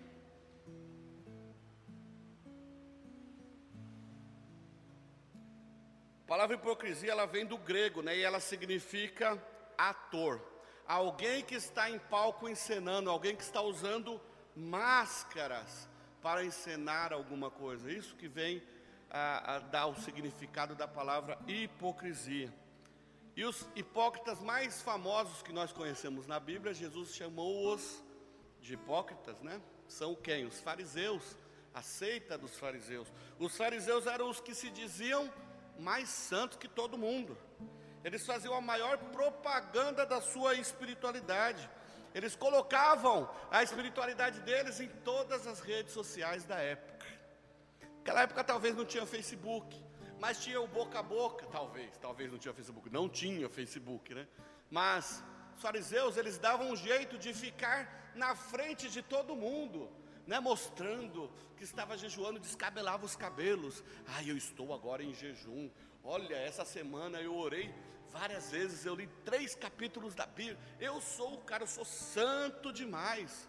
A 6.22 6.26
palavra 6.26 6.56
hipocrisia 6.56 7.12
ela 7.12 7.26
vem 7.26 7.46
do 7.46 7.56
grego, 7.56 8.02
né? 8.02 8.16
E 8.16 8.22
ela 8.22 8.40
significa 8.40 9.42
ator. 9.78 10.40
Alguém 10.86 11.42
que 11.42 11.54
está 11.54 11.90
em 11.90 11.98
palco 11.98 12.48
encenando, 12.48 13.10
alguém 13.10 13.34
que 13.34 13.42
está 13.42 13.60
usando 13.60 14.20
máscaras 14.54 15.88
para 16.26 16.44
encenar 16.44 17.12
alguma 17.12 17.52
coisa. 17.52 17.88
Isso 17.88 18.16
que 18.16 18.26
vem 18.26 18.60
a, 19.08 19.54
a 19.54 19.58
dar 19.60 19.86
o 19.86 19.94
significado 19.94 20.74
da 20.74 20.88
palavra 20.88 21.38
hipocrisia. 21.46 22.52
E 23.36 23.44
os 23.44 23.64
hipócritas 23.76 24.40
mais 24.40 24.82
famosos 24.82 25.40
que 25.40 25.52
nós 25.52 25.70
conhecemos 25.70 26.26
na 26.26 26.40
Bíblia, 26.40 26.74
Jesus 26.74 27.14
chamou-os 27.14 28.02
de 28.60 28.74
hipócritas, 28.74 29.40
né? 29.40 29.62
São 29.86 30.16
quem? 30.16 30.44
Os 30.46 30.60
fariseus, 30.60 31.38
a 31.72 31.80
seita 31.80 32.36
dos 32.36 32.58
fariseus. 32.58 33.06
Os 33.38 33.56
fariseus 33.56 34.04
eram 34.08 34.28
os 34.28 34.40
que 34.40 34.52
se 34.52 34.68
diziam 34.68 35.32
mais 35.78 36.08
santos 36.08 36.58
que 36.58 36.66
todo 36.66 36.98
mundo. 36.98 37.38
Eles 38.02 38.26
faziam 38.26 38.52
a 38.52 38.60
maior 38.60 38.98
propaganda 39.12 40.04
da 40.04 40.20
sua 40.20 40.56
espiritualidade. 40.56 41.70
Eles 42.16 42.34
colocavam 42.34 43.28
a 43.50 43.62
espiritualidade 43.62 44.40
deles 44.40 44.80
em 44.80 44.88
todas 45.08 45.46
as 45.46 45.60
redes 45.60 45.92
sociais 45.92 46.44
da 46.44 46.56
época. 46.56 47.06
Naquela 47.98 48.22
época 48.22 48.42
talvez 48.42 48.74
não 48.74 48.86
tinha 48.86 49.04
Facebook, 49.04 49.84
mas 50.18 50.42
tinha 50.42 50.58
o 50.58 50.66
boca 50.66 50.98
a 51.00 51.02
boca, 51.02 51.44
talvez, 51.58 51.90
talvez 51.98 52.32
não 52.32 52.38
tinha 52.38 52.54
Facebook, 52.54 52.88
não 52.88 53.06
tinha 53.06 53.50
Facebook, 53.50 54.14
né? 54.14 54.26
Mas 54.70 55.22
os 55.54 55.60
fariseus, 55.60 56.16
eles 56.16 56.38
davam 56.38 56.70
um 56.70 56.76
jeito 56.76 57.18
de 57.18 57.34
ficar 57.34 58.12
na 58.14 58.34
frente 58.34 58.88
de 58.88 59.02
todo 59.02 59.36
mundo 59.36 59.90
né, 60.26 60.40
mostrando 60.40 61.30
que 61.56 61.64
estava 61.64 61.98
jejuando, 61.98 62.40
descabelava 62.40 63.04
os 63.04 63.14
cabelos. 63.14 63.84
Ah, 64.06 64.22
eu 64.22 64.38
estou 64.38 64.74
agora 64.74 65.02
em 65.02 65.14
jejum. 65.14 65.70
Olha, 66.02 66.34
essa 66.34 66.64
semana 66.64 67.20
eu 67.20 67.34
orei 67.36 67.74
várias 68.18 68.50
vezes, 68.50 68.84
eu 68.84 68.94
li 68.94 69.06
três 69.24 69.54
capítulos 69.54 70.14
da 70.14 70.26
Bíblia. 70.26 70.58
Eu 70.80 71.00
sou 71.00 71.34
o 71.34 71.38
cara, 71.38 71.62
eu 71.62 71.66
sou 71.66 71.84
santo 71.84 72.72
demais. 72.72 73.48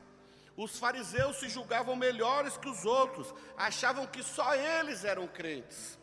Os 0.55 0.77
fariseus 0.77 1.37
se 1.37 1.49
julgavam 1.49 1.95
melhores 1.95 2.57
que 2.57 2.67
os 2.67 2.83
outros, 2.83 3.33
achavam 3.55 4.05
que 4.07 4.23
só 4.23 4.55
eles 4.55 5.05
eram 5.05 5.27
crentes. 5.27 5.97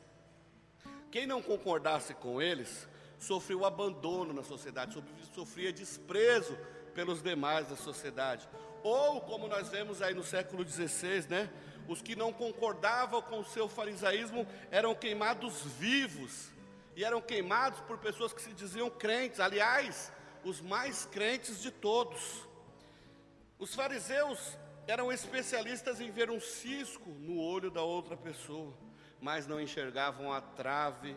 Quem 1.11 1.27
não 1.27 1.43
concordasse 1.43 2.15
com 2.15 2.41
eles, 2.41 2.89
sofreu 3.19 3.65
abandono 3.65 4.33
na 4.33 4.43
sociedade, 4.43 5.03
sofria 5.35 5.73
desprezo 5.73 6.57
pelos 6.95 7.23
demais 7.23 7.69
da 7.69 7.77
sociedade. 7.77 8.49
Ou, 8.83 9.21
como 9.21 9.49
nós 9.49 9.69
vemos 9.69 10.01
aí 10.01 10.15
no 10.15 10.23
século 10.23 10.67
XVI, 10.67 11.27
né? 11.29 11.51
Os 11.89 12.01
que 12.01 12.17
não 12.17 12.33
concordavam 12.33 13.21
com 13.21 13.41
o 13.41 13.45
seu 13.45 13.69
farisaísmo 13.69 14.47
eram 14.71 14.95
queimados 14.95 15.63
vivos. 15.79 16.54
E 16.97 17.05
eram 17.05 17.21
queimados 17.21 17.81
por 17.81 17.99
pessoas 17.99 18.33
que 18.33 18.43
se 18.43 18.53
diziam 18.53 18.89
crentes. 18.91 19.41
Aliás, 19.41 20.13
os 20.45 20.61
mais 20.61 21.07
crentes 21.07 21.61
de 21.61 21.71
todos. 21.71 22.47
Os 23.59 23.75
fariseus 23.75 24.59
eram 24.87 25.13
especialistas 25.13 26.01
em 26.01 26.11
ver 26.11 26.31
um 26.31 26.41
cisco 26.41 27.11
no 27.11 27.39
olho 27.41 27.71
da 27.71 27.83
outra 27.83 28.17
pessoa, 28.17 28.77
mas 29.21 29.47
não 29.47 29.61
enxergavam 29.61 30.33
a 30.33 30.41
trave 30.41 31.17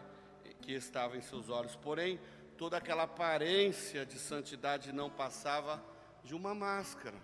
que 0.61 0.73
estava 0.73 1.17
em 1.17 1.21
seus 1.21 1.49
olhos. 1.49 1.75
Porém, 1.75 2.19
toda 2.57 2.77
aquela 2.77 3.03
aparência 3.03 4.05
de 4.05 4.17
santidade 4.17 4.91
não 4.91 5.09
passava 5.09 5.83
de 6.23 6.33
uma 6.33 6.55
máscara 6.55 7.17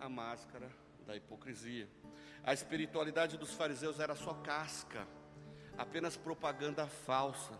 a 0.00 0.08
máscara 0.08 0.70
da 1.06 1.16
hipocrisia. 1.16 1.88
A 2.44 2.52
espiritualidade 2.52 3.36
dos 3.36 3.52
fariseus 3.54 3.98
era 3.98 4.14
só 4.14 4.34
casca, 4.34 5.06
apenas 5.76 6.16
propaganda 6.16 6.86
falsa. 6.86 7.52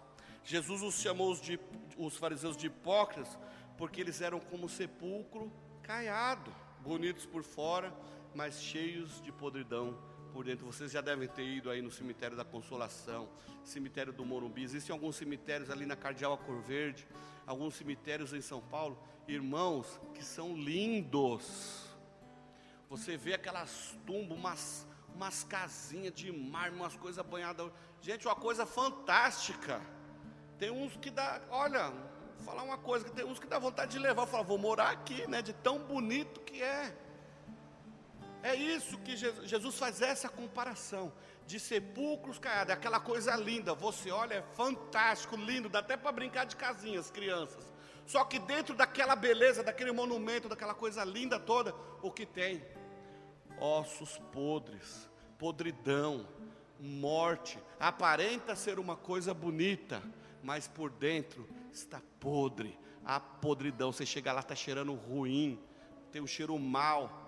Jesus 0.45 0.83
os 0.83 1.01
chamou 1.01 1.33
os, 1.33 1.41
de, 1.41 1.59
os 1.97 2.17
fariseus 2.17 2.57
de 2.57 2.67
hipócritas 2.67 3.39
porque 3.77 4.01
eles 4.01 4.21
eram 4.21 4.41
como 4.41 4.69
sepulcro 4.69 5.53
caiado, 5.83 6.53
bonitos 6.81 7.27
por 7.27 7.43
fora, 7.43 7.93
mas 8.35 8.61
cheios 8.61 9.21
de 9.21 9.31
podridão 9.31 9.99
por 10.33 10.45
dentro. 10.45 10.65
Vocês 10.65 10.93
já 10.93 11.01
devem 11.01 11.29
ter 11.29 11.45
ido 11.45 11.71
aí 11.71 11.83
no 11.83 11.91
cemitério 11.91 12.37
da 12.37 12.45
Consolação, 12.45 13.29
cemitério 13.65 14.13
do 14.13 14.25
Morumbi. 14.25 14.63
Existem 14.63 14.93
alguns 14.93 15.17
cemitérios 15.17 15.71
ali 15.71 15.85
na 15.85 15.97
Cardeal 15.97 16.39
Cor 16.39 16.61
Verde, 16.61 17.07
alguns 17.47 17.75
cemitérios 17.75 18.33
em 18.33 18.41
São 18.41 18.61
Paulo, 18.61 18.99
irmãos, 19.29 20.01
que 20.15 20.25
são 20.25 20.57
lindos 20.57 21.87
você 22.89 23.17
vê 23.17 23.35
aquelas 23.35 23.97
tumbas, 24.07 24.39
umas, 24.39 24.87
umas 25.15 25.45
casinhas 25.45 26.15
de 26.15 26.31
mármore, 26.31 26.83
umas 26.83 26.97
coisas 26.97 27.25
banhadas. 27.27 27.71
Gente, 28.07 28.25
uma 28.25 28.37
coisa 28.37 28.65
fantástica. 28.65 29.81
Tem 30.61 30.71
uns 30.71 30.97
que 30.97 31.11
dá, 31.11 31.41
olha, 31.51 31.91
vou 32.37 32.45
falar 32.45 32.63
uma 32.63 32.79
coisa, 32.79 33.05
que 33.05 33.11
tem 33.11 33.25
uns 33.25 33.41
que 33.41 33.49
dá 33.49 33.59
vontade 33.59 33.91
de 33.91 33.99
levar. 33.99 34.27
Falar, 34.27 34.45
vou 34.45 34.59
morar 34.59 34.91
aqui, 34.91 35.29
né? 35.29 35.43
De 35.43 35.53
tão 35.53 35.81
bonito 35.81 36.41
que 36.43 36.63
é. 36.63 36.97
É 38.45 38.55
isso 38.55 38.97
que 38.99 39.17
Jesus, 39.17 39.77
faz 39.77 40.01
essa 40.01 40.29
comparação 40.29 41.13
de 41.49 41.59
sepulcros 41.59 42.39
caiados, 42.39 42.71
é 42.71 42.75
aquela 42.75 43.01
coisa 43.01 43.35
linda. 43.35 43.75
Você 43.75 44.13
olha, 44.13 44.35
é 44.35 44.43
fantástico, 44.55 45.35
lindo, 45.35 45.69
dá 45.69 45.81
até 45.81 45.97
para 45.97 46.13
brincar 46.13 46.45
de 46.47 46.55
casinhas, 46.55 47.11
crianças. 47.11 47.69
Só 48.07 48.23
que 48.23 48.39
dentro 48.39 48.77
daquela 48.77 49.17
beleza, 49.17 49.65
daquele 49.65 49.91
monumento, 49.91 50.49
daquela 50.49 50.75
coisa 50.75 51.03
linda 51.03 51.41
toda, 51.41 51.75
o 52.01 52.13
que 52.13 52.25
tem? 52.25 52.65
Ossos 53.59 54.17
podres, 54.31 55.11
podridão, 55.37 56.25
morte. 56.81 57.59
Aparenta 57.79 58.55
ser 58.57 58.79
uma 58.79 58.97
coisa 58.97 59.33
bonita, 59.33 60.03
mas 60.43 60.69
por 60.69 60.91
dentro 60.91 61.49
está 61.73 62.01
podre. 62.21 62.79
A 63.05 63.21
podridão, 63.21 63.93
você 63.93 64.05
chega 64.05 64.33
lá, 64.33 64.41
está 64.41 64.55
cheirando 64.55 64.95
ruim, 64.95 65.61
tem 66.11 66.21
um 66.21 66.27
cheiro 66.27 66.59
mal. 66.59 67.27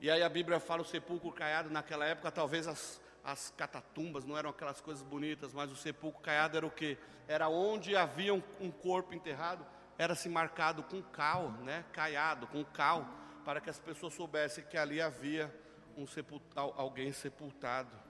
E 0.00 0.10
aí 0.10 0.22
a 0.22 0.28
Bíblia 0.28 0.58
fala 0.60 0.82
o 0.82 0.84
sepulcro 0.84 1.32
caiado 1.32 1.70
naquela 1.70 2.04
época, 2.04 2.30
talvez 2.30 2.66
as, 2.66 3.00
as 3.22 3.50
catatumbas 3.56 4.24
não 4.24 4.36
eram 4.36 4.50
aquelas 4.50 4.80
coisas 4.80 5.02
bonitas, 5.02 5.54
mas 5.54 5.70
o 5.70 5.76
sepulcro 5.76 6.20
caiado 6.20 6.56
era 6.56 6.66
o 6.66 6.70
que? 6.70 6.98
Era 7.26 7.48
onde 7.48 7.96
havia 7.96 8.34
um, 8.34 8.42
um 8.60 8.70
corpo 8.70 9.14
enterrado, 9.14 9.64
era 9.96 10.14
se 10.14 10.28
marcado 10.28 10.82
com 10.82 11.02
cal, 11.02 11.52
né? 11.62 11.84
Caiado, 11.92 12.46
com 12.48 12.64
cal, 12.64 13.08
para 13.44 13.60
que 13.60 13.70
as 13.70 13.78
pessoas 13.78 14.12
soubessem 14.14 14.64
que 14.64 14.76
ali 14.76 15.00
havia 15.00 15.54
um 15.96 16.06
sepult, 16.06 16.42
alguém 16.54 17.12
sepultado. 17.12 18.03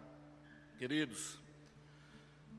Queridos, 0.77 1.39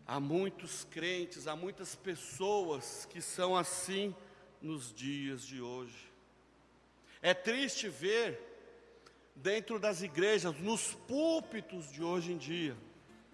há 0.07 0.21
muitos 0.21 0.85
crentes, 0.85 1.47
há 1.47 1.55
muitas 1.55 1.95
pessoas 1.95 3.05
que 3.11 3.21
são 3.21 3.57
assim 3.57 4.15
nos 4.61 4.93
dias 4.93 5.45
de 5.45 5.61
hoje. 5.61 6.11
É 7.21 7.33
triste 7.33 7.89
ver 7.89 8.39
dentro 9.35 9.77
das 9.77 10.01
igrejas, 10.01 10.57
nos 10.59 10.93
púlpitos 10.93 11.91
de 11.91 12.01
hoje 12.01 12.31
em 12.31 12.37
dia, 12.37 12.75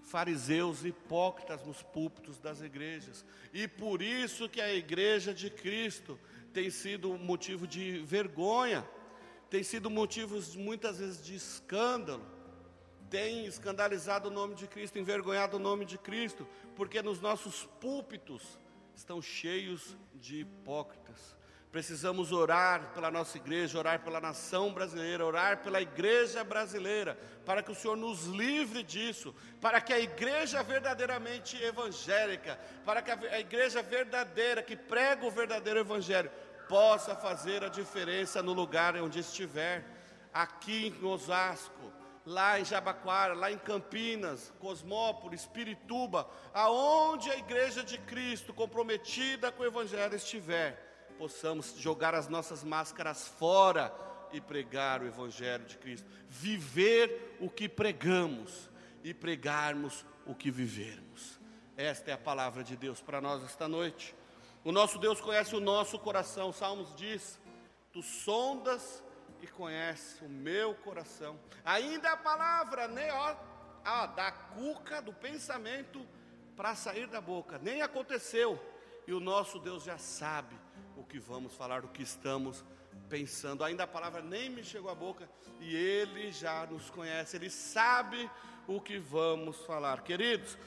fariseus 0.02 0.84
hipócritas 0.84 1.63
nos 1.63 1.84
púlpitos 1.84 2.39
das 2.39 2.62
igrejas. 2.62 3.24
E 3.54 3.67
por 3.67 4.02
isso 4.02 4.50
que 4.50 4.60
a 4.60 4.74
igreja 4.74 5.32
de 5.32 5.52
Cristo 5.52 6.20
tem 6.52 6.72
sido 6.72 7.15
motivo 7.20 7.67
de 7.67 8.00
vergonha, 8.00 8.84
tem 9.48 9.62
sido 9.62 9.91
motivo 9.91 10.41
muitas 10.58 10.98
vezes 10.98 11.24
de 11.24 11.36
escândalo, 11.36 12.26
tem 13.12 13.45
escandalizado 13.45 14.30
o 14.30 14.32
nome 14.32 14.56
de 14.56 14.65
Cristo, 14.67 14.97
envergonhado 14.97 15.58
o 15.58 15.60
nome 15.60 15.84
de 15.84 15.97
Cristo, 15.97 16.47
porque 16.78 17.02
nos 17.02 17.19
nossos 17.19 17.65
púlpitos 17.82 18.58
estão 18.95 19.21
cheios 19.21 19.97
de 20.15 20.39
hipócritas. 20.39 21.36
Precisamos 21.74 22.32
orar 22.32 22.91
pela 22.93 23.12
nossa 23.12 23.38
igreja, 23.38 23.78
orar 23.78 24.02
pela 24.02 24.21
nação 24.21 24.74
brasileira, 24.74 25.26
orar 25.26 25.62
pela 25.62 25.82
igreja 25.82 26.43
brasileira, 26.43 27.17
para 27.45 27.62
que 27.62 27.71
o 27.71 27.76
Senhor 27.76 27.97
nos 27.97 28.26
livre 28.26 28.82
disso, 28.82 29.36
para 29.60 29.82
que 29.82 29.91
a 29.93 30.00
igreja 30.00 30.63
verdadeiramente 30.63 31.62
evangélica, 31.62 32.58
para 32.86 33.02
que 33.02 33.12
a 33.12 33.39
igreja 33.39 33.82
verdadeira, 33.82 34.63
que 34.63 34.76
prega 34.76 35.26
o 35.26 35.32
verdadeiro 35.32 35.80
evangelho, 35.80 36.32
possa 36.69 37.13
fazer 37.13 37.62
a 37.63 37.69
diferença 37.69 38.41
no 38.41 38.54
lugar 38.54 38.95
onde 38.97 39.19
estiver, 39.19 39.86
aqui 40.34 40.88
em 40.88 41.06
Osasco, 41.06 41.91
lá 42.26 42.60
em 42.60 42.66
Jabaquara, 42.66 43.34
lá 43.34 43.52
em 43.52 43.58
Campinas, 43.58 44.54
Cosmópolis, 44.60 45.46
Pirituba, 45.48 46.30
aonde 46.54 47.30
a 47.30 47.38
igreja 47.38 47.84
de 47.84 47.98
Cristo 47.98 48.54
comprometida 48.54 49.52
com 49.52 49.64
o 49.64 49.66
evangelho 49.66 50.16
estiver 50.16 50.92
possamos 51.22 51.76
jogar 51.78 52.16
as 52.16 52.28
nossas 52.28 52.64
máscaras 52.64 53.28
fora 53.28 53.94
e 54.34 54.42
pregar 54.42 55.04
o 55.04 55.06
Evangelho 55.06 55.64
de 55.66 55.78
Cristo, 55.78 56.10
viver 56.28 57.38
o 57.40 57.48
que 57.48 57.70
pregamos 57.70 58.68
e 59.04 59.14
pregarmos 59.14 60.04
o 60.26 60.34
que 60.34 60.50
vivermos. 60.50 61.40
Esta 61.78 62.10
é 62.10 62.14
a 62.16 62.18
palavra 62.18 62.64
de 62.64 62.76
Deus 62.76 63.02
para 63.02 63.22
nós 63.22 63.44
esta 63.44 63.68
noite. 63.68 64.16
O 64.64 64.72
nosso 64.72 64.98
Deus 64.98 65.22
conhece 65.22 65.56
o 65.56 65.60
nosso 65.60 66.00
coração, 66.00 66.52
Salmos 66.52 66.96
diz: 66.96 67.40
Tu 67.94 68.02
sondas 68.02 69.04
e 69.42 69.48
conheces 69.48 70.22
o 70.22 70.30
meu 70.30 70.76
coração. 70.76 71.40
Ainda 71.66 72.12
a 72.12 72.18
palavra, 72.18 72.88
nem 72.88 73.10
ó, 73.12 73.36
da 74.08 74.32
cuca 74.32 75.02
do 75.02 75.12
pensamento 75.12 76.06
para 76.56 76.76
sair 76.76 77.08
da 77.08 77.20
boca, 77.20 77.58
nem 77.58 77.82
aconteceu, 77.82 78.60
e 79.08 79.14
o 79.14 79.20
nosso 79.20 79.60
Deus 79.60 79.84
já 79.84 79.98
sabe 79.98 80.56
o 80.96 81.04
que 81.04 81.20
vamos 81.20 81.56
falar, 81.56 81.84
o 81.84 81.88
que 81.88 82.04
estamos 82.04 82.64
pensando. 83.10 83.64
Ainda 83.64 83.84
a 83.84 83.88
palavra 83.88 84.22
nem 84.22 84.50
me 84.50 84.64
chegou 84.64 84.92
à 84.92 84.96
boca 84.96 85.28
e 85.60 85.76
Ele 85.76 86.32
já 86.32 86.66
nos 86.68 86.90
conhece, 86.90 87.36
Ele 87.36 87.50
sabe 87.50 88.30
o 88.68 88.80
que 88.80 89.00
vamos 89.00 89.58
falar. 89.66 90.04
Queridos, 90.04 90.58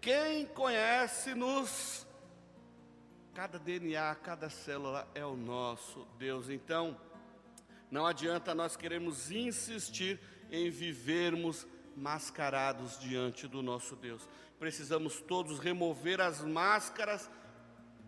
quem 0.00 0.46
conhece-nos, 0.46 2.06
cada 3.34 3.58
DNA, 3.58 4.14
cada 4.16 4.48
célula 4.48 5.06
é 5.14 5.24
o 5.24 5.36
nosso 5.36 6.06
Deus. 6.18 6.48
Então, 6.48 6.98
não 7.92 8.06
adianta 8.06 8.54
nós 8.54 8.74
queremos 8.74 9.30
insistir 9.30 10.18
em 10.50 10.70
vivermos 10.70 11.66
mascarados 11.94 12.98
diante 12.98 13.46
do 13.46 13.62
nosso 13.62 13.94
Deus. 13.94 14.26
Precisamos 14.58 15.20
todos 15.20 15.58
remover 15.58 16.18
as 16.18 16.40
máscaras 16.40 17.30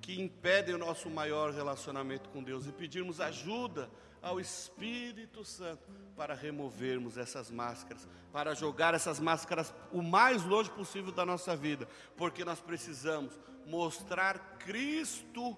que 0.00 0.18
impedem 0.18 0.74
o 0.74 0.78
nosso 0.78 1.10
maior 1.10 1.52
relacionamento 1.52 2.30
com 2.30 2.42
Deus 2.42 2.66
e 2.66 2.72
pedirmos 2.72 3.20
ajuda 3.20 3.90
ao 4.22 4.40
Espírito 4.40 5.44
Santo 5.44 5.86
para 6.16 6.32
removermos 6.32 7.18
essas 7.18 7.50
máscaras, 7.50 8.08
para 8.32 8.54
jogar 8.54 8.94
essas 8.94 9.20
máscaras 9.20 9.74
o 9.92 10.00
mais 10.00 10.42
longe 10.44 10.70
possível 10.70 11.12
da 11.12 11.26
nossa 11.26 11.54
vida, 11.54 11.86
porque 12.16 12.42
nós 12.42 12.58
precisamos 12.58 13.38
mostrar 13.66 14.56
Cristo 14.58 15.54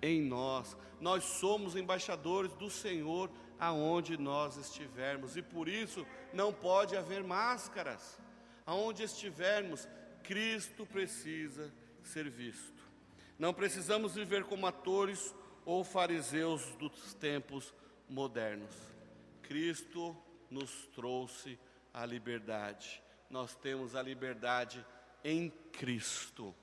em 0.00 0.22
nós. 0.22 0.74
Nós 0.98 1.24
somos 1.24 1.76
embaixadores 1.76 2.54
do 2.54 2.70
Senhor 2.70 3.30
aonde 3.58 4.16
nós 4.16 4.56
estivermos 4.56 5.36
e 5.36 5.42
por 5.42 5.68
isso 5.68 6.06
não 6.32 6.52
pode 6.52 6.96
haver 6.96 7.22
máscaras. 7.22 8.18
Aonde 8.64 9.02
estivermos, 9.02 9.88
Cristo 10.22 10.84
precisa 10.84 11.72
ser 12.02 12.28
visto. 12.28 12.84
Não 13.38 13.52
precisamos 13.52 14.14
viver 14.14 14.44
como 14.44 14.66
atores 14.66 15.34
ou 15.64 15.84
fariseus 15.84 16.64
dos 16.76 17.14
tempos 17.14 17.74
modernos. 18.08 18.74
Cristo 19.42 20.16
nos 20.50 20.86
trouxe 20.94 21.58
a 21.92 22.04
liberdade. 22.04 23.02
Nós 23.28 23.54
temos 23.54 23.94
a 23.94 24.02
liberdade 24.02 24.84
em 25.24 25.50
Cristo. 25.72 26.54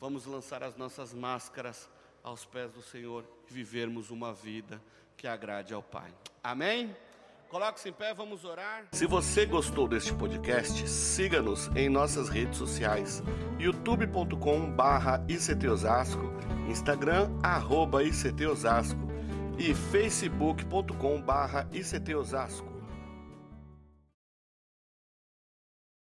Vamos 0.00 0.26
lançar 0.26 0.62
as 0.62 0.76
nossas 0.76 1.12
máscaras 1.12 1.88
aos 2.22 2.44
pés 2.44 2.72
do 2.72 2.82
Senhor 2.82 3.24
e 3.48 3.52
vivermos 3.52 4.10
uma 4.10 4.32
vida 4.32 4.82
que 5.18 5.26
agrade 5.26 5.74
ao 5.74 5.82
Pai. 5.82 6.10
Amém? 6.42 6.96
Coloque-se 7.50 7.88
em 7.88 7.92
pé, 7.92 8.14
vamos 8.14 8.44
orar. 8.44 8.84
Se 8.92 9.04
você 9.06 9.44
gostou 9.44 9.88
deste 9.88 10.14
podcast, 10.14 10.88
siga-nos 10.88 11.68
em 11.74 11.88
nossas 11.88 12.28
redes 12.28 12.58
sociais: 12.58 13.22
youtube.com/barra 13.58 15.24
ictosasco, 15.28 16.30
Instagram 16.68 17.30
arroba 17.42 18.04
ictosasco 18.04 19.00
e 19.58 19.74
facebook.com/barra 19.74 21.66
ictosasco. 21.72 22.67